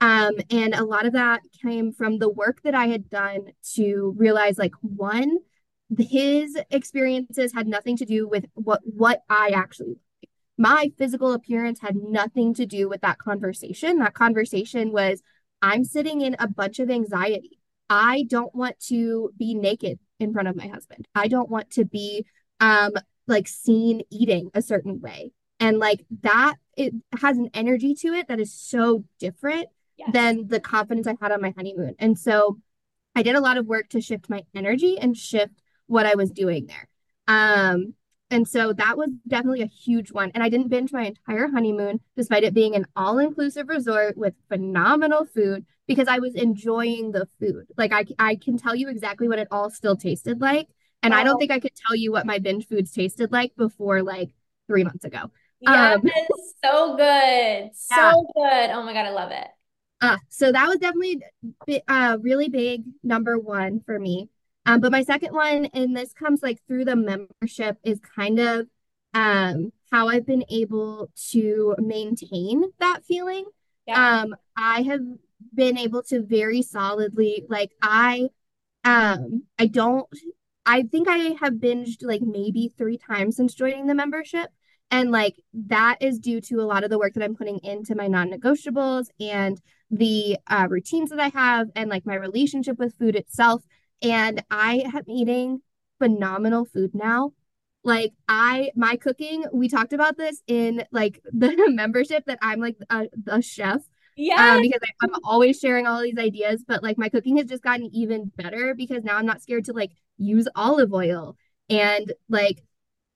Um, 0.00 0.32
and 0.50 0.74
a 0.74 0.84
lot 0.84 1.06
of 1.06 1.12
that 1.12 1.42
came 1.62 1.92
from 1.92 2.18
the 2.18 2.28
work 2.28 2.62
that 2.62 2.74
I 2.74 2.86
had 2.86 3.08
done 3.08 3.52
to 3.74 4.14
realize 4.16 4.58
like 4.58 4.74
one, 4.80 5.38
his 5.98 6.58
experiences 6.70 7.52
had 7.54 7.66
nothing 7.66 7.96
to 7.98 8.04
do 8.04 8.26
with 8.26 8.46
what 8.54 8.80
what 8.84 9.22
I 9.28 9.50
actually 9.54 9.98
my 10.58 10.92
physical 10.98 11.32
appearance 11.32 11.80
had 11.80 11.96
nothing 11.96 12.54
to 12.54 12.66
do 12.66 12.88
with 12.88 13.00
that 13.00 13.18
conversation. 13.18 13.98
That 13.98 14.14
conversation 14.14 14.92
was 14.92 15.22
I'm 15.60 15.84
sitting 15.84 16.20
in 16.20 16.36
a 16.38 16.48
bunch 16.48 16.78
of 16.78 16.90
anxiety. 16.90 17.58
I 17.92 18.24
don't 18.28 18.54
want 18.54 18.80
to 18.88 19.30
be 19.36 19.54
naked 19.54 19.98
in 20.18 20.32
front 20.32 20.48
of 20.48 20.56
my 20.56 20.66
husband. 20.66 21.06
I 21.14 21.28
don't 21.28 21.50
want 21.50 21.70
to 21.72 21.84
be 21.84 22.24
um 22.58 22.92
like 23.26 23.46
seen 23.46 24.02
eating 24.10 24.50
a 24.54 24.62
certain 24.62 25.00
way. 25.00 25.32
And 25.60 25.78
like 25.78 26.04
that 26.22 26.54
it 26.76 26.94
has 27.20 27.36
an 27.36 27.50
energy 27.52 27.94
to 27.96 28.08
it 28.14 28.28
that 28.28 28.40
is 28.40 28.52
so 28.52 29.04
different 29.18 29.66
yes. 29.98 30.08
than 30.12 30.48
the 30.48 30.58
confidence 30.58 31.06
I 31.06 31.16
had 31.20 31.32
on 31.32 31.42
my 31.42 31.52
honeymoon. 31.54 31.94
And 31.98 32.18
so 32.18 32.58
I 33.14 33.22
did 33.22 33.34
a 33.34 33.40
lot 33.40 33.58
of 33.58 33.66
work 33.66 33.90
to 33.90 34.00
shift 34.00 34.30
my 34.30 34.42
energy 34.54 34.98
and 34.98 35.14
shift 35.14 35.62
what 35.86 36.06
I 36.06 36.14
was 36.14 36.30
doing 36.30 36.66
there. 36.66 36.88
Um, 37.28 37.94
and 38.30 38.48
so 38.48 38.72
that 38.72 38.96
was 38.96 39.10
definitely 39.28 39.60
a 39.60 39.66
huge 39.66 40.10
one. 40.10 40.30
And 40.34 40.42
I 40.42 40.48
didn't 40.48 40.68
binge 40.68 40.92
my 40.92 41.04
entire 41.04 41.48
honeymoon, 41.48 42.00
despite 42.16 42.44
it 42.44 42.54
being 42.54 42.74
an 42.74 42.86
all 42.96 43.18
inclusive 43.18 43.68
resort 43.68 44.16
with 44.16 44.32
phenomenal 44.48 45.26
food, 45.26 45.66
because 45.92 46.08
I 46.08 46.18
was 46.18 46.34
enjoying 46.34 47.12
the 47.12 47.26
food. 47.38 47.66
Like 47.76 47.92
I, 47.92 48.04
I 48.18 48.36
can 48.36 48.58
tell 48.58 48.74
you 48.74 48.88
exactly 48.88 49.28
what 49.28 49.38
it 49.38 49.48
all 49.50 49.70
still 49.70 49.96
tasted 49.96 50.40
like. 50.40 50.68
And 51.02 51.12
oh. 51.12 51.16
I 51.16 51.24
don't 51.24 51.38
think 51.38 51.50
I 51.50 51.60
could 51.60 51.74
tell 51.74 51.96
you 51.96 52.12
what 52.12 52.26
my 52.26 52.38
binge 52.38 52.66
foods 52.66 52.92
tasted 52.92 53.32
like 53.32 53.54
before 53.56 54.02
like 54.02 54.30
three 54.66 54.84
months 54.84 55.04
ago. 55.04 55.30
Yeah, 55.60 55.94
um, 55.94 56.02
so 56.64 56.96
good. 56.96 57.70
So 57.74 57.96
yeah. 57.96 58.12
good. 58.34 58.70
Oh 58.74 58.82
my 58.82 58.92
God, 58.92 59.06
I 59.06 59.10
love 59.10 59.30
it. 59.30 59.48
Uh, 60.00 60.16
so 60.28 60.50
that 60.50 60.66
was 60.66 60.78
definitely 60.78 61.22
a 61.68 61.82
uh, 61.86 62.16
really 62.20 62.48
big 62.48 62.82
number 63.04 63.38
one 63.38 63.80
for 63.86 63.98
me. 63.98 64.28
Um, 64.66 64.80
but 64.80 64.92
my 64.92 65.02
second 65.02 65.32
one, 65.32 65.66
and 65.66 65.96
this 65.96 66.12
comes 66.12 66.42
like 66.42 66.60
through 66.66 66.84
the 66.84 66.96
membership, 66.96 67.78
is 67.84 68.00
kind 68.00 68.38
of 68.38 68.66
um, 69.14 69.72
how 69.90 70.08
I've 70.08 70.26
been 70.26 70.44
able 70.50 71.10
to 71.30 71.76
maintain 71.78 72.64
that 72.78 73.04
feeling. 73.04 73.44
Yeah. 73.86 74.22
Um, 74.22 74.36
I 74.56 74.82
have 74.82 75.00
been 75.54 75.78
able 75.78 76.02
to 76.04 76.22
very 76.22 76.62
solidly, 76.62 77.44
like 77.48 77.72
I, 77.82 78.28
um, 78.84 79.44
I 79.58 79.66
don't, 79.66 80.06
I 80.64 80.82
think 80.84 81.08
I 81.08 81.36
have 81.40 81.54
binged 81.54 81.98
like 82.02 82.22
maybe 82.22 82.72
three 82.76 82.98
times 82.98 83.36
since 83.36 83.54
joining 83.54 83.86
the 83.86 83.94
membership. 83.94 84.50
And 84.90 85.10
like 85.10 85.36
that 85.54 85.96
is 86.00 86.18
due 86.18 86.40
to 86.42 86.60
a 86.60 86.68
lot 86.68 86.84
of 86.84 86.90
the 86.90 86.98
work 86.98 87.14
that 87.14 87.24
I'm 87.24 87.34
putting 87.34 87.58
into 87.60 87.94
my 87.94 88.08
non 88.08 88.30
negotiables 88.30 89.06
and 89.18 89.60
the 89.90 90.36
uh, 90.48 90.66
routines 90.68 91.10
that 91.10 91.18
I 91.18 91.28
have 91.28 91.68
and 91.74 91.88
like 91.88 92.04
my 92.04 92.14
relationship 92.14 92.78
with 92.78 92.94
food 92.98 93.16
itself. 93.16 93.62
And 94.02 94.44
I 94.50 94.82
am 94.94 95.04
eating 95.08 95.62
phenomenal 95.98 96.64
food 96.64 96.94
now. 96.94 97.32
Like 97.84 98.12
I, 98.28 98.70
my 98.76 98.96
cooking, 98.96 99.44
we 99.52 99.68
talked 99.68 99.92
about 99.92 100.16
this 100.16 100.42
in 100.46 100.84
like 100.92 101.20
the 101.32 101.70
membership 101.70 102.24
that 102.26 102.38
I'm 102.42 102.60
like 102.60 102.76
a, 102.90 103.08
a 103.26 103.42
chef. 103.42 103.82
Yeah. 104.16 104.56
Um, 104.56 104.62
because 104.62 104.80
I, 104.82 104.90
I'm 105.02 105.10
always 105.24 105.58
sharing 105.58 105.86
all 105.86 106.02
these 106.02 106.18
ideas, 106.18 106.64
but 106.66 106.82
like 106.82 106.98
my 106.98 107.08
cooking 107.08 107.38
has 107.38 107.46
just 107.46 107.62
gotten 107.62 107.88
even 107.94 108.30
better 108.36 108.74
because 108.74 109.04
now 109.04 109.16
I'm 109.16 109.26
not 109.26 109.42
scared 109.42 109.64
to 109.66 109.72
like 109.72 109.92
use 110.18 110.48
olive 110.54 110.92
oil 110.92 111.36
and 111.70 112.12
like 112.28 112.62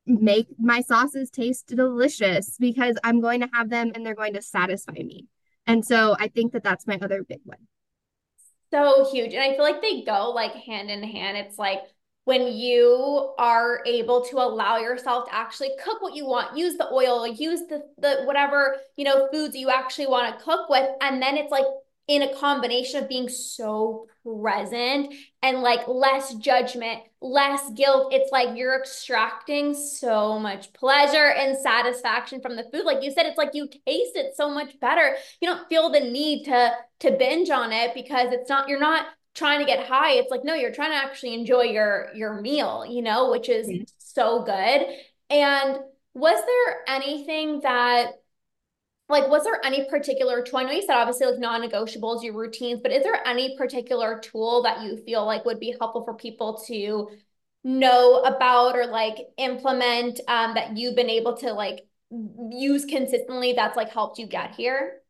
make 0.06 0.48
my 0.59 0.80
sauces 0.80 1.30
taste 1.30 1.66
delicious 1.68 2.56
because 2.59 2.96
I'm 3.04 3.20
going 3.20 3.40
to 3.40 3.48
have 3.52 3.68
them 3.68 3.92
and 3.94 4.06
they're 4.06 4.14
going 4.14 4.35
to 4.35 4.42
satisfy 4.42 4.92
me. 4.92 5.26
And 5.66 5.85
so 5.85 6.16
I 6.18 6.28
think 6.28 6.52
that 6.52 6.62
that's 6.62 6.87
my 6.87 6.98
other 7.02 7.24
big 7.24 7.40
one. 7.44 7.59
So 8.72 9.09
huge. 9.11 9.32
And 9.32 9.42
I 9.42 9.54
feel 9.54 9.64
like 9.64 9.82
they 9.82 10.02
go 10.02 10.30
like 10.30 10.52
hand 10.52 10.90
in 10.90 11.02
hand. 11.02 11.37
It's 11.37 11.59
like 11.59 11.82
when 12.27 12.49
you 12.49 13.33
are 13.39 13.83
able 13.87 14.21
to 14.21 14.37
allow 14.39 14.79
yourself 14.79 15.29
to 15.29 15.35
actually 15.35 15.71
cook 15.83 16.03
what 16.03 16.17
you 16.17 16.27
want, 16.27 16.57
use 16.57 16.77
the 16.77 16.93
oil, 16.93 17.25
use 17.25 17.61
the 17.69 17.85
the 17.99 18.25
whatever, 18.25 18.79
you 18.97 19.05
know, 19.05 19.29
foods 19.33 19.55
you 19.55 19.71
actually 19.71 20.09
want 20.09 20.37
to 20.37 20.45
cook 20.45 20.69
with 20.69 20.91
and 21.01 21.23
then 21.23 21.37
it's 21.37 21.53
like 21.53 21.65
in 22.09 22.23
a 22.23 22.35
combination 22.35 23.03
of 23.03 23.09
being 23.09 23.29
so 23.29 24.07
present 24.25 25.15
and 25.43 25.62
like 25.62 25.87
less 25.87 26.35
judgment, 26.35 27.01
less 27.21 27.71
guilt. 27.75 28.12
It's 28.12 28.33
like 28.33 28.57
you're 28.57 28.79
extracting 28.79 29.73
so 29.75 30.39
much 30.39 30.73
pleasure 30.73 31.33
and 31.33 31.57
satisfaction 31.57 32.41
from 32.41 32.57
the 32.57 32.65
food. 32.73 32.85
Like 32.85 33.05
you 33.05 33.12
said, 33.12 33.27
it's 33.27 33.39
like 33.39 33.51
you 33.55 33.69
taste 33.69 34.17
it 34.17 34.37
so 34.37 34.51
much 34.51 34.79
better. 34.81 35.15
You 35.41 35.49
don't 35.49 35.69
feel 35.69 35.91
the 35.91 36.01
need 36.01 36.45
to 36.47 36.73
to 37.01 37.11
binge 37.12 37.51
on 37.51 37.73
it 37.73 37.95
because 37.95 38.33
it's 38.33 38.49
not 38.49 38.69
you're 38.69 38.81
not 38.81 39.07
trying 39.37 39.61
to 39.61 39.66
get 39.66 39.87
high. 39.87 40.12
It's 40.14 40.31
like 40.31 40.44
no, 40.44 40.55
you're 40.55 40.72
trying 40.72 40.90
to 40.90 40.96
actually 40.96 41.35
enjoy 41.35 41.64
your 41.64 42.09
your 42.14 42.40
meal, 42.40 42.85
you 42.88 43.03
know, 43.03 43.31
which 43.31 43.49
is 43.49 43.68
mm-hmm. 43.68 43.85
so 43.99 44.42
good. 44.42 44.87
And 45.31 45.79
was 46.14 46.42
there 46.46 46.96
anything 46.96 47.61
that 47.61 48.12
like 49.09 49.29
was 49.29 49.44
there 49.44 49.61
any 49.64 49.88
particular 49.88 50.42
tool 50.42 50.59
i 50.59 50.62
know 50.64 50.72
you 50.72 50.83
said 50.83 50.96
obviously 50.96 51.27
like 51.27 51.38
non-negotiables 51.38 52.25
your 52.25 52.35
routines 52.35 52.81
but 52.83 52.90
is 52.90 53.03
there 53.03 53.20
any 53.27 53.57
particular 53.57 54.18
tool 54.20 54.62
that 54.62 54.83
you 54.83 54.96
feel 55.05 55.25
like 55.25 55.44
would 55.44 55.61
be 55.61 55.77
helpful 55.79 56.05
for 56.05 56.14
people 56.14 56.62
to 56.66 57.09
know 57.64 58.20
about 58.20 58.77
or 58.77 58.87
like 58.87 59.16
implement 59.38 60.20
um, 60.29 60.55
that 60.55 60.77
you've 60.77 60.96
been 60.96 61.11
able 61.11 61.37
to 61.37 61.53
like 61.53 61.87
use 62.51 62.85
consistently 62.85 63.53
that's 63.53 63.77
like 63.77 63.90
helped 63.90 64.18
you 64.18 64.27
get 64.27 64.55
here 64.55 65.03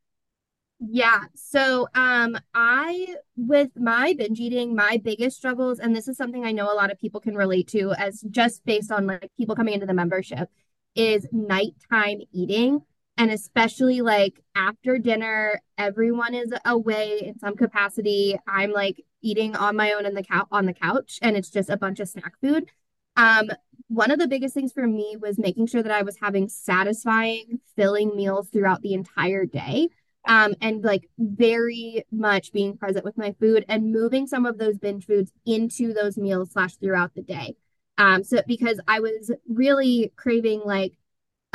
yeah 0.79 1.25
so 1.35 1.89
um 1.95 2.37
i 2.55 3.15
with 3.37 3.71
my 3.77 4.15
binge 4.17 4.39
eating 4.39 4.75
my 4.75 5.01
biggest 5.03 5.37
struggles 5.37 5.79
and 5.79 5.97
this 5.97 6.07
is 6.07 6.17
something 6.17 6.45
i 6.45 6.53
know 6.53 6.71
a 6.71 6.75
lot 6.75 6.91
of 6.91 6.99
people 6.99 7.19
can 7.19 7.35
relate 7.35 7.67
to 7.67 7.93
as 7.93 8.21
just 8.31 8.65
based 8.67 8.93
on 8.93 9.07
like 9.07 9.31
people 9.39 9.57
coming 9.57 9.73
into 9.73 9.87
the 9.87 9.95
membership 9.95 10.51
is 10.95 11.27
nighttime 11.33 12.21
eating 12.33 12.83
and 13.17 13.31
especially 13.31 14.01
like 14.01 14.43
after 14.55 14.99
dinner 14.99 15.61
everyone 15.79 16.35
is 16.35 16.53
away 16.65 17.21
in 17.25 17.39
some 17.39 17.57
capacity. 17.57 18.37
I'm 18.47 18.73
like 18.73 19.05
eating 19.23 19.57
on 19.57 19.77
my 19.77 19.93
own 19.93 20.07
in 20.07 20.15
the 20.15 20.23
couch 20.23 20.47
on 20.53 20.67
the 20.67 20.75
couch 20.75 21.19
and 21.23 21.37
it's 21.37 21.51
just 21.51 21.71
a 21.71 21.77
bunch 21.77 22.01
of 22.01 22.09
snack 22.09 22.35
food. 22.41 22.71
Um 23.17 23.49
one 23.89 24.11
of 24.11 24.19
the 24.19 24.27
biggest 24.27 24.55
things 24.55 24.73
for 24.73 24.87
me 24.87 25.17
was 25.21 25.39
making 25.39 25.67
sure 25.69 25.81
that 25.81 25.93
i 25.93 26.03
was 26.03 26.17
having 26.21 26.49
satisfying 26.49 27.61
filling 27.77 28.17
meals 28.17 28.49
throughout 28.49 28.83
the 28.83 28.95
entire 28.95 29.47
day 29.47 29.89
um 30.27 30.55
and 30.61 30.85
like 30.85 31.09
very 31.19 32.05
much 32.11 32.53
being 32.53 32.77
present 32.77 33.05
with 33.05 33.17
my 33.17 33.35
food 33.41 33.65
and 33.69 33.93
moving 33.93 34.27
some 34.27 34.47
of 34.47 34.59
those 34.59 34.79
binge 34.79 35.07
foods 35.07 35.33
into 35.45 35.93
those 35.93 36.17
meals 36.17 36.51
slash 36.53 36.77
throughout 36.77 37.15
the 37.15 37.23
day 37.23 37.55
um 37.99 38.23
so 38.23 38.41
because 38.47 38.81
i 38.87 39.01
was 39.01 39.31
really 39.49 40.13
craving 40.17 40.61
like 40.65 40.93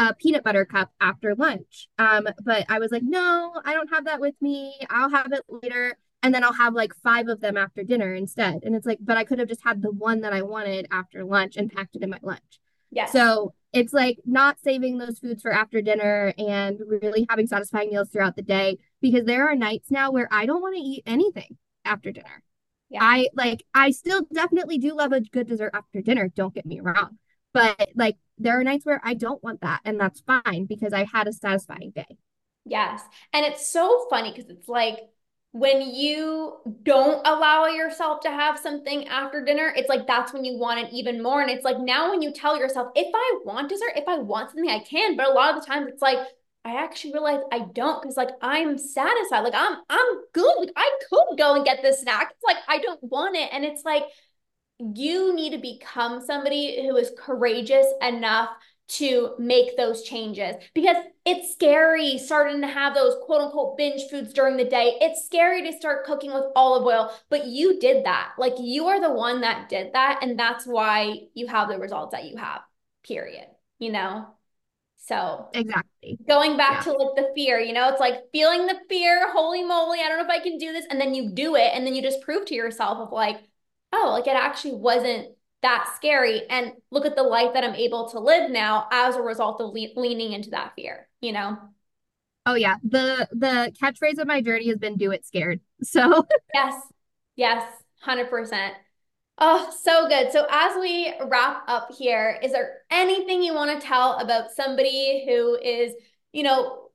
a 0.01 0.15
peanut 0.15 0.43
butter 0.43 0.65
cup 0.65 0.91
after 0.99 1.36
lunch. 1.36 1.88
Um, 1.99 2.27
but 2.43 2.65
I 2.69 2.79
was 2.79 2.91
like, 2.91 3.03
no, 3.03 3.53
I 3.63 3.73
don't 3.73 3.89
have 3.89 4.05
that 4.05 4.19
with 4.19 4.36
me. 4.41 4.75
I'll 4.89 5.10
have 5.10 5.31
it 5.31 5.43
later. 5.47 5.95
And 6.23 6.34
then 6.34 6.43
I'll 6.43 6.53
have 6.53 6.73
like 6.73 6.93
five 7.03 7.27
of 7.27 7.39
them 7.39 7.57
after 7.57 7.84
dinner 7.84 8.13
instead. 8.13 8.63
And 8.63 8.75
it's 8.75 8.86
like, 8.86 8.99
but 9.01 9.17
I 9.17 9.23
could 9.23 9.39
have 9.39 9.47
just 9.47 9.63
had 9.63 9.81
the 9.81 9.91
one 9.91 10.21
that 10.21 10.34
I 10.34 10.41
wanted 10.41 10.88
after 10.91 11.23
lunch 11.23 11.55
and 11.55 11.71
packed 11.71 11.95
it 11.95 12.01
in 12.01 12.10
my 12.10 12.19
lunch. 12.21 12.60
Yeah. 12.91 13.05
So 13.05 13.53
it's 13.73 13.93
like 13.93 14.17
not 14.25 14.60
saving 14.60 14.97
those 14.97 15.19
foods 15.19 15.41
for 15.41 15.51
after 15.51 15.81
dinner 15.81 16.34
and 16.38 16.79
really 16.86 17.25
having 17.29 17.47
satisfying 17.47 17.89
meals 17.89 18.10
throughout 18.10 18.36
the 18.36 18.41
day 18.41 18.77
because 19.01 19.25
there 19.25 19.47
are 19.47 19.55
nights 19.55 19.89
now 19.89 20.12
where 20.12 20.27
I 20.31 20.45
don't 20.45 20.62
want 20.62 20.75
to 20.75 20.81
eat 20.81 21.03
anything 21.05 21.57
after 21.86 22.12
dinner. 22.12 22.43
Yeah. 22.89 22.99
I 23.01 23.29
like 23.34 23.63
I 23.73 23.91
still 23.91 24.23
definitely 24.34 24.77
do 24.77 24.95
love 24.95 25.13
a 25.13 25.21
good 25.21 25.47
dessert 25.47 25.71
after 25.73 26.01
dinner, 26.01 26.27
don't 26.27 26.53
get 26.53 26.65
me 26.65 26.81
wrong. 26.81 27.17
But 27.53 27.89
like 27.95 28.17
there 28.38 28.60
are 28.60 28.63
nights 28.63 28.86
where 28.86 29.01
I 29.03 29.13
don't 29.13 29.43
want 29.43 29.62
that, 29.62 29.81
and 29.86 29.99
that's 29.99 30.21
fine 30.21 30.65
because 30.65 30.93
I 30.93 31.05
had 31.05 31.27
a 31.27 31.34
satisfying 31.34 31.91
day. 31.91 32.17
Yes. 32.65 33.01
And 33.34 33.45
it's 33.45 33.71
so 33.71 34.07
funny 34.10 34.31
because 34.31 34.49
it's 34.49 34.67
like 34.67 34.99
when 35.53 35.81
you 35.81 36.57
don't 36.83 37.25
allow 37.27 37.65
yourself 37.65 38.21
to 38.21 38.29
have 38.29 38.57
something 38.57 39.07
after 39.09 39.43
dinner, 39.43 39.73
it's 39.75 39.89
like 39.89 40.07
that's 40.07 40.33
when 40.33 40.45
you 40.45 40.57
want 40.57 40.79
it 40.79 40.93
even 40.93 41.21
more. 41.21 41.41
And 41.41 41.51
it's 41.51 41.65
like 41.65 41.79
now 41.79 42.09
when 42.11 42.21
you 42.21 42.31
tell 42.31 42.57
yourself, 42.57 42.91
if 42.95 43.11
I 43.13 43.39
want 43.43 43.69
dessert, 43.69 43.91
if 43.95 44.07
I 44.07 44.17
want 44.17 44.51
something, 44.51 44.69
I 44.69 44.79
can. 44.79 45.17
But 45.17 45.27
a 45.27 45.33
lot 45.33 45.53
of 45.53 45.61
the 45.61 45.67
times 45.67 45.87
it's 45.89 46.01
like, 46.01 46.19
I 46.63 46.83
actually 46.83 47.13
realize 47.13 47.41
I 47.51 47.65
don't 47.73 48.01
because 48.01 48.15
like 48.17 48.29
I'm 48.41 48.77
satisfied. 48.77 49.41
Like 49.41 49.55
I'm 49.55 49.77
I'm 49.89 50.21
good. 50.31 50.55
Like 50.59 50.73
I 50.75 50.89
could 51.09 51.37
go 51.37 51.55
and 51.55 51.65
get 51.65 51.81
this 51.81 52.01
snack. 52.01 52.31
It's 52.31 52.43
like 52.45 52.63
I 52.67 52.77
don't 52.77 53.03
want 53.03 53.35
it. 53.35 53.49
And 53.51 53.65
it's 53.65 53.83
like 53.83 54.03
you 54.79 55.35
need 55.35 55.51
to 55.51 55.57
become 55.57 56.21
somebody 56.21 56.87
who 56.87 56.95
is 56.97 57.11
courageous 57.17 57.87
enough 58.01 58.49
to 58.91 59.36
make 59.39 59.77
those 59.77 60.04
changes 60.04 60.56
because 60.73 60.97
it's 61.25 61.54
scary 61.54 62.17
starting 62.17 62.60
to 62.60 62.67
have 62.67 62.93
those 62.93 63.15
quote 63.23 63.41
unquote 63.41 63.77
binge 63.77 64.01
foods 64.10 64.34
during 64.34 64.58
the 64.58 64.65
day. 64.65 64.97
It's 64.99 65.25
scary 65.25 65.63
to 65.63 65.77
start 65.77 66.06
cooking 66.06 66.34
with 66.34 66.43
olive 66.56 66.86
oil, 66.86 67.13
but 67.30 67.47
you 67.47 67.80
did 67.80 68.06
that. 68.06 68.34
Like 68.38 68.56
you 68.60 68.88
are 68.88 68.99
the 68.99 69.13
one 69.13 69.41
that 69.41 69.69
did 69.69 69.93
that. 69.93 70.19
And 70.21 70.38
that's 70.38 70.65
why 70.65 71.27
you 71.34 71.47
have 71.47 71.69
the 71.69 71.80
results 71.80 72.12
that 72.12 72.25
you 72.25 72.36
have, 72.36 72.62
period. 73.04 73.47
You 73.80 73.93
know? 73.93 74.27
So 74.97 75.49
exactly 75.54 76.19
going 76.27 76.58
back 76.58 76.86
yeah. 76.86 76.91
to 76.91 76.97
like 76.97 77.15
the 77.15 77.32
fear, 77.34 77.60
you 77.60 77.73
know, 77.73 77.89
it's 77.89 77.99
like 77.99 78.32
feeling 78.34 78.67
the 78.67 78.80
fear, 78.89 79.32
holy 79.32 79.63
moly, 79.63 79.99
I 79.99 80.10
don't 80.10 80.17
know 80.17 80.25
if 80.25 80.30
I 80.30 80.43
can 80.43 80.58
do 80.58 80.73
this. 80.73 80.86
And 80.89 80.99
then 80.99 81.13
you 81.13 81.32
do 81.32 81.56
it. 81.56 81.71
And 81.73 81.88
then 81.88 81.95
you 81.95 82.01
just 82.01 82.21
prove 82.21 82.45
to 82.47 82.56
yourself 82.56 82.97
of 82.97 83.12
like, 83.13 83.38
oh, 83.93 84.10
like 84.12 84.27
it 84.27 84.36
actually 84.36 84.75
wasn't 84.75 85.30
that's 85.62 85.95
scary. 85.95 86.43
And 86.50 86.74
look 86.89 87.06
at 87.06 87.15
the 87.15 87.24
life 87.24 87.54
that 87.54 87.63
I'm 87.63 87.76
able 87.76 88.10
to 88.10 88.19
live 88.19 88.50
now 88.50 88.88
as 88.91 89.15
a 89.15 89.21
result 89.21 89.62
of 89.62 89.74
le- 89.74 90.00
leaning 90.00 90.34
into 90.34 90.52
that 90.52 90.74
fear, 90.76 91.08
you 91.21 91.32
know? 91.32 91.58
Oh 92.45 92.56
yeah. 92.56 92.76
The 92.84 93.28
the 93.32 93.71
catchphrase 93.80 94.19
of 94.19 94.28
my 94.28 94.41
journey 94.41 94.67
has 94.69 94.78
been 94.78 94.97
do 94.97 95.12
it 95.12 95.26
scared. 95.26 95.60
So 95.84 96.28
yes. 96.54 96.76
Yes. 97.36 97.63
100%. 98.04 98.74
Oh, 99.38 99.74
so 99.84 100.08
good. 100.08 100.32
So 100.32 100.45
as 100.50 100.78
we 100.80 101.13
wrap 101.26 101.63
up 101.67 101.89
here, 101.97 102.39
is 102.43 102.52
there 102.52 102.80
anything 102.91 103.41
you 103.41 103.56
want 103.56 103.80
to 103.80 103.86
tell 103.88 104.19
about 104.19 104.52
somebody 104.52 105.26
who 105.26 105.56
is, 105.56 105.93
you 106.32 106.43
know, 106.43 106.89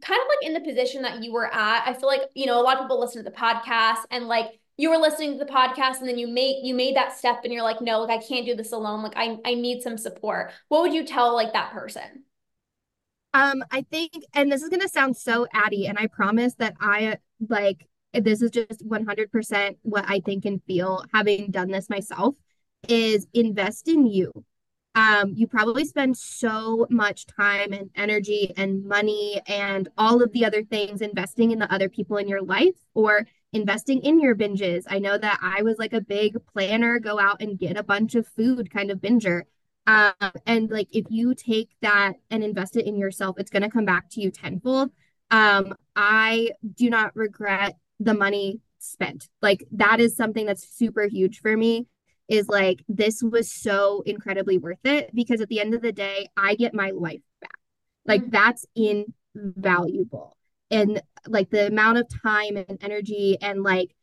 kind 0.00 0.18
of 0.20 0.26
like 0.28 0.46
in 0.46 0.54
the 0.54 0.60
position 0.60 1.02
that 1.02 1.22
you 1.22 1.32
were 1.32 1.52
at? 1.52 1.86
I 1.86 1.92
feel 1.92 2.08
like, 2.08 2.22
you 2.34 2.46
know, 2.46 2.58
a 2.60 2.62
lot 2.62 2.76
of 2.78 2.84
people 2.84 3.00
listen 3.00 3.22
to 3.22 3.30
the 3.30 3.36
podcast 3.36 4.04
and 4.10 4.28
like 4.28 4.59
you 4.80 4.88
were 4.88 4.96
listening 4.96 5.38
to 5.38 5.44
the 5.44 5.50
podcast 5.50 5.98
and 5.98 6.08
then 6.08 6.16
you 6.16 6.26
made 6.26 6.60
you 6.64 6.74
made 6.74 6.96
that 6.96 7.16
step 7.16 7.40
and 7.44 7.52
you're 7.52 7.62
like, 7.62 7.82
no, 7.82 8.00
like 8.00 8.18
I 8.18 8.26
can't 8.26 8.46
do 8.46 8.54
this 8.56 8.72
alone. 8.72 9.02
Like 9.02 9.12
I 9.14 9.36
I 9.44 9.54
need 9.54 9.82
some 9.82 9.98
support. 9.98 10.52
What 10.68 10.80
would 10.80 10.94
you 10.94 11.04
tell 11.04 11.34
like 11.34 11.52
that 11.52 11.70
person? 11.70 12.24
Um, 13.32 13.62
I 13.70 13.82
think, 13.82 14.12
and 14.32 14.50
this 14.50 14.62
is 14.62 14.70
gonna 14.70 14.88
sound 14.88 15.18
so 15.18 15.46
addy, 15.52 15.86
and 15.86 15.98
I 15.98 16.06
promise 16.06 16.54
that 16.54 16.74
I 16.80 17.18
like 17.46 17.86
this 18.14 18.40
is 18.40 18.50
just 18.50 18.84
100% 18.88 19.76
what 19.82 20.04
I 20.08 20.20
think 20.20 20.46
and 20.46 20.62
feel 20.64 21.04
having 21.12 21.50
done 21.50 21.70
this 21.70 21.90
myself 21.90 22.34
is 22.88 23.28
invest 23.34 23.86
in 23.86 24.06
you. 24.06 24.32
Um, 24.94 25.34
you 25.36 25.46
probably 25.46 25.84
spend 25.84 26.16
so 26.16 26.86
much 26.90 27.26
time 27.26 27.72
and 27.72 27.90
energy 27.94 28.52
and 28.56 28.84
money 28.84 29.40
and 29.46 29.88
all 29.96 30.22
of 30.22 30.32
the 30.32 30.44
other 30.44 30.64
things 30.64 31.00
investing 31.00 31.52
in 31.52 31.60
the 31.60 31.72
other 31.72 31.88
people 31.88 32.16
in 32.16 32.26
your 32.26 32.42
life 32.42 32.74
or 32.94 33.26
investing 33.52 34.02
in 34.02 34.20
your 34.20 34.34
binges. 34.34 34.84
I 34.88 34.98
know 34.98 35.18
that 35.18 35.38
I 35.42 35.62
was 35.62 35.78
like 35.78 35.92
a 35.92 36.00
big 36.00 36.36
planner, 36.46 36.98
go 36.98 37.18
out 37.18 37.40
and 37.40 37.58
get 37.58 37.76
a 37.76 37.82
bunch 37.82 38.14
of 38.14 38.26
food 38.26 38.72
kind 38.72 38.90
of 38.90 38.98
binger. 38.98 39.42
Um, 39.86 40.12
and 40.46 40.70
like 40.70 40.88
if 40.92 41.06
you 41.08 41.34
take 41.34 41.70
that 41.80 42.14
and 42.30 42.44
invest 42.44 42.76
it 42.76 42.86
in 42.86 42.96
yourself, 42.96 43.36
it's 43.38 43.50
going 43.50 43.62
to 43.62 43.70
come 43.70 43.84
back 43.84 44.08
to 44.10 44.20
you 44.20 44.30
tenfold. 44.30 44.90
Um, 45.30 45.74
I 45.96 46.50
do 46.74 46.90
not 46.90 47.16
regret 47.16 47.76
the 47.98 48.14
money 48.14 48.60
spent. 48.78 49.28
Like 49.42 49.64
that 49.72 50.00
is 50.00 50.16
something 50.16 50.46
that's 50.46 50.68
super 50.68 51.06
huge 51.06 51.40
for 51.40 51.56
me 51.56 51.86
is 52.28 52.48
like 52.48 52.84
this 52.88 53.22
was 53.22 53.50
so 53.50 54.02
incredibly 54.06 54.56
worth 54.56 54.84
it 54.84 55.12
because 55.14 55.40
at 55.40 55.48
the 55.48 55.60
end 55.60 55.74
of 55.74 55.82
the 55.82 55.92
day, 55.92 56.28
I 56.36 56.54
get 56.54 56.72
my 56.72 56.90
life 56.90 57.22
back. 57.40 57.58
Like 58.06 58.22
mm-hmm. 58.22 58.30
that's 58.30 58.66
invaluable. 58.76 60.36
And 60.70 61.02
like 61.26 61.50
the 61.50 61.66
amount 61.66 61.98
of 61.98 62.06
time 62.22 62.56
and 62.56 62.78
energy 62.80 63.36
and 63.40 63.62
like 63.62 63.94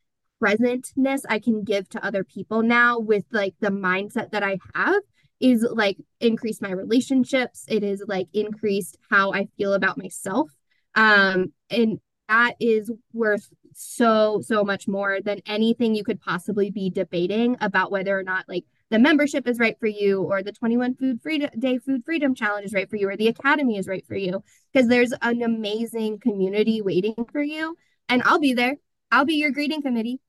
presentness 0.42 1.22
I 1.28 1.38
can 1.38 1.64
give 1.64 1.88
to 1.90 2.04
other 2.04 2.24
people 2.24 2.62
now 2.62 2.98
with 2.98 3.24
like 3.32 3.54
the 3.60 3.70
mindset 3.70 4.30
that 4.30 4.42
I 4.42 4.58
have 4.74 5.02
is 5.40 5.66
like 5.70 5.98
increased 6.20 6.62
my 6.62 6.70
relationships. 6.70 7.64
It 7.68 7.82
is 7.82 8.04
like 8.06 8.28
increased 8.32 8.98
how 9.10 9.32
I 9.32 9.48
feel 9.56 9.74
about 9.74 9.98
myself. 9.98 10.50
Um, 10.94 11.52
and 11.70 12.00
that 12.28 12.54
is 12.60 12.90
worth 13.12 13.48
so, 13.72 14.40
so 14.44 14.64
much 14.64 14.88
more 14.88 15.20
than 15.20 15.40
anything 15.46 15.94
you 15.94 16.04
could 16.04 16.20
possibly 16.20 16.70
be 16.70 16.90
debating 16.90 17.56
about 17.60 17.90
whether 17.90 18.18
or 18.18 18.22
not 18.22 18.44
like 18.48 18.64
the 18.90 18.98
membership 18.98 19.46
is 19.46 19.58
right 19.58 19.78
for 19.78 19.86
you 19.86 20.22
or 20.22 20.42
the 20.42 20.52
21 20.52 20.94
food 20.94 21.20
freedom 21.22 21.50
day 21.58 21.78
food 21.78 22.02
freedom 22.04 22.34
challenge 22.34 22.64
is 22.64 22.72
right 22.72 22.88
for 22.88 22.96
you 22.96 23.08
or 23.08 23.16
the 23.16 23.28
academy 23.28 23.76
is 23.76 23.86
right 23.86 24.06
for 24.06 24.16
you 24.16 24.42
because 24.72 24.88
there's 24.88 25.12
an 25.22 25.42
amazing 25.42 26.18
community 26.18 26.80
waiting 26.80 27.14
for 27.32 27.42
you 27.42 27.76
and 28.08 28.22
I'll 28.24 28.40
be 28.40 28.54
there. 28.54 28.76
I'll 29.10 29.24
be 29.24 29.34
your 29.34 29.50
greeting 29.50 29.82
committee. 29.82 30.20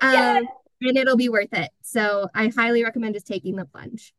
Um, 0.00 0.12
yes. 0.12 0.44
and 0.82 0.96
it'll 0.96 1.16
be 1.16 1.28
worth 1.28 1.52
it. 1.52 1.70
So 1.82 2.28
I 2.34 2.48
highly 2.48 2.82
recommend 2.82 3.14
just 3.14 3.26
taking 3.26 3.56
the 3.56 3.64
plunge. 3.64 4.12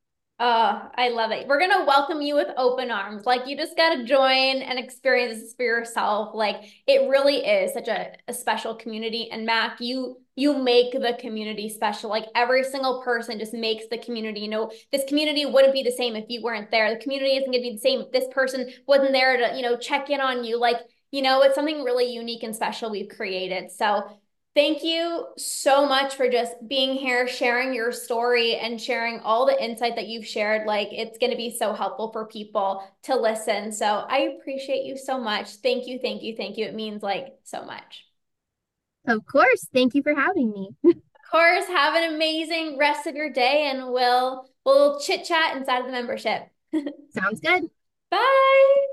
Oh, 0.44 0.90
I 0.96 1.10
love 1.10 1.30
it. 1.30 1.48
We're 1.48 1.60
going 1.60 1.70
to 1.70 1.86
welcome 1.86 2.20
you 2.20 2.34
with 2.34 2.48
open 2.58 2.90
arms. 2.90 3.28
Like, 3.28 3.46
you 3.46 3.56
just 3.56 3.78
got 3.78 3.94
to 3.94 4.04
join 4.06 4.64
and 4.64 4.80
experience 4.80 5.40
this 5.40 5.54
for 5.54 5.62
yourself. 5.62 6.34
Like, 6.34 6.64
it 6.88 7.08
really 7.08 7.46
is 7.46 7.74
such 7.74 7.88
a, 7.88 8.14
a 8.28 8.34
special 8.34 8.74
community. 8.74 9.30
And 9.30 9.46
Mack, 9.46 9.80
you 9.80 10.18
you 10.36 10.58
make 10.58 10.94
the 10.94 11.16
community 11.20 11.70
special. 11.70 12.10
Like 12.10 12.26
every 12.34 12.64
single 12.64 13.04
person 13.04 13.38
just 13.38 13.54
makes 13.54 13.86
the 13.92 14.00
community. 14.00 14.40
You 14.40 14.48
know, 14.48 14.72
this 14.92 15.04
community 15.08 15.46
wouldn't 15.46 15.74
be 15.74 15.84
the 15.84 15.92
same 15.92 16.16
if 16.16 16.26
you 16.30 16.42
weren't 16.42 16.72
there. 16.72 16.90
The 16.90 17.02
community 17.04 17.36
isn't 17.36 17.52
going 17.52 17.62
to 17.62 17.70
be 17.70 17.76
the 17.76 17.80
same 17.80 18.00
if 18.00 18.12
this 18.12 18.26
person 18.32 18.72
wasn't 18.88 19.12
there 19.12 19.38
to, 19.38 19.56
you 19.56 19.62
know, 19.62 19.78
check 19.78 20.10
in 20.10 20.22
on 20.22 20.44
you. 20.44 20.58
Like, 20.58 20.78
you 21.12 21.22
know, 21.22 21.44
it's 21.44 21.54
something 21.54 21.84
really 21.84 22.12
unique 22.12 22.42
and 22.42 22.56
special 22.56 22.90
we've 22.90 23.10
created. 23.10 23.70
So 23.70 24.10
Thank 24.54 24.84
you 24.84 25.28
so 25.38 25.88
much 25.88 26.16
for 26.16 26.30
just 26.30 26.54
being 26.68 26.96
here, 26.96 27.26
sharing 27.26 27.74
your 27.74 27.94
story, 27.94 28.58
and 28.58 28.82
sharing 28.82 29.20
all 29.22 29.46
the 29.46 29.64
insight 29.64 29.96
that 29.96 30.08
you've 30.08 30.28
shared. 30.28 30.68
Like, 30.68 30.90
it's 30.92 31.18
going 31.18 31.32
to 31.32 31.38
be 31.38 31.56
so 31.58 31.72
helpful 31.74 32.12
for 32.12 32.28
people 32.28 32.84
to 33.04 33.16
listen. 33.16 33.72
So, 33.72 33.86
I 33.86 34.38
appreciate 34.40 34.84
you 34.84 34.98
so 34.98 35.18
much. 35.18 35.56
Thank 35.58 35.88
you, 35.88 36.00
thank 36.00 36.22
you, 36.22 36.36
thank 36.36 36.58
you. 36.58 36.66
It 36.66 36.76
means 36.76 37.02
like 37.02 37.28
so 37.44 37.64
much. 37.64 38.06
Of 39.08 39.26
course. 39.26 39.68
Thank 39.74 39.96
you 39.96 40.04
for 40.04 40.14
having 40.14 40.52
me. 40.52 40.70
of 40.86 40.96
course. 41.32 41.66
Have 41.68 41.96
an 41.96 42.14
amazing 42.14 42.78
rest 42.78 43.08
of 43.08 43.16
your 43.16 43.32
day, 43.32 43.70
and 43.72 43.92
we'll 43.92 44.46
we'll 44.66 45.00
chit 45.00 45.24
chat 45.24 45.56
inside 45.56 45.80
of 45.80 45.86
the 45.86 45.92
membership. 45.94 46.44
Sounds 47.14 47.40
good. 47.40 47.70
Bye. 48.10 48.92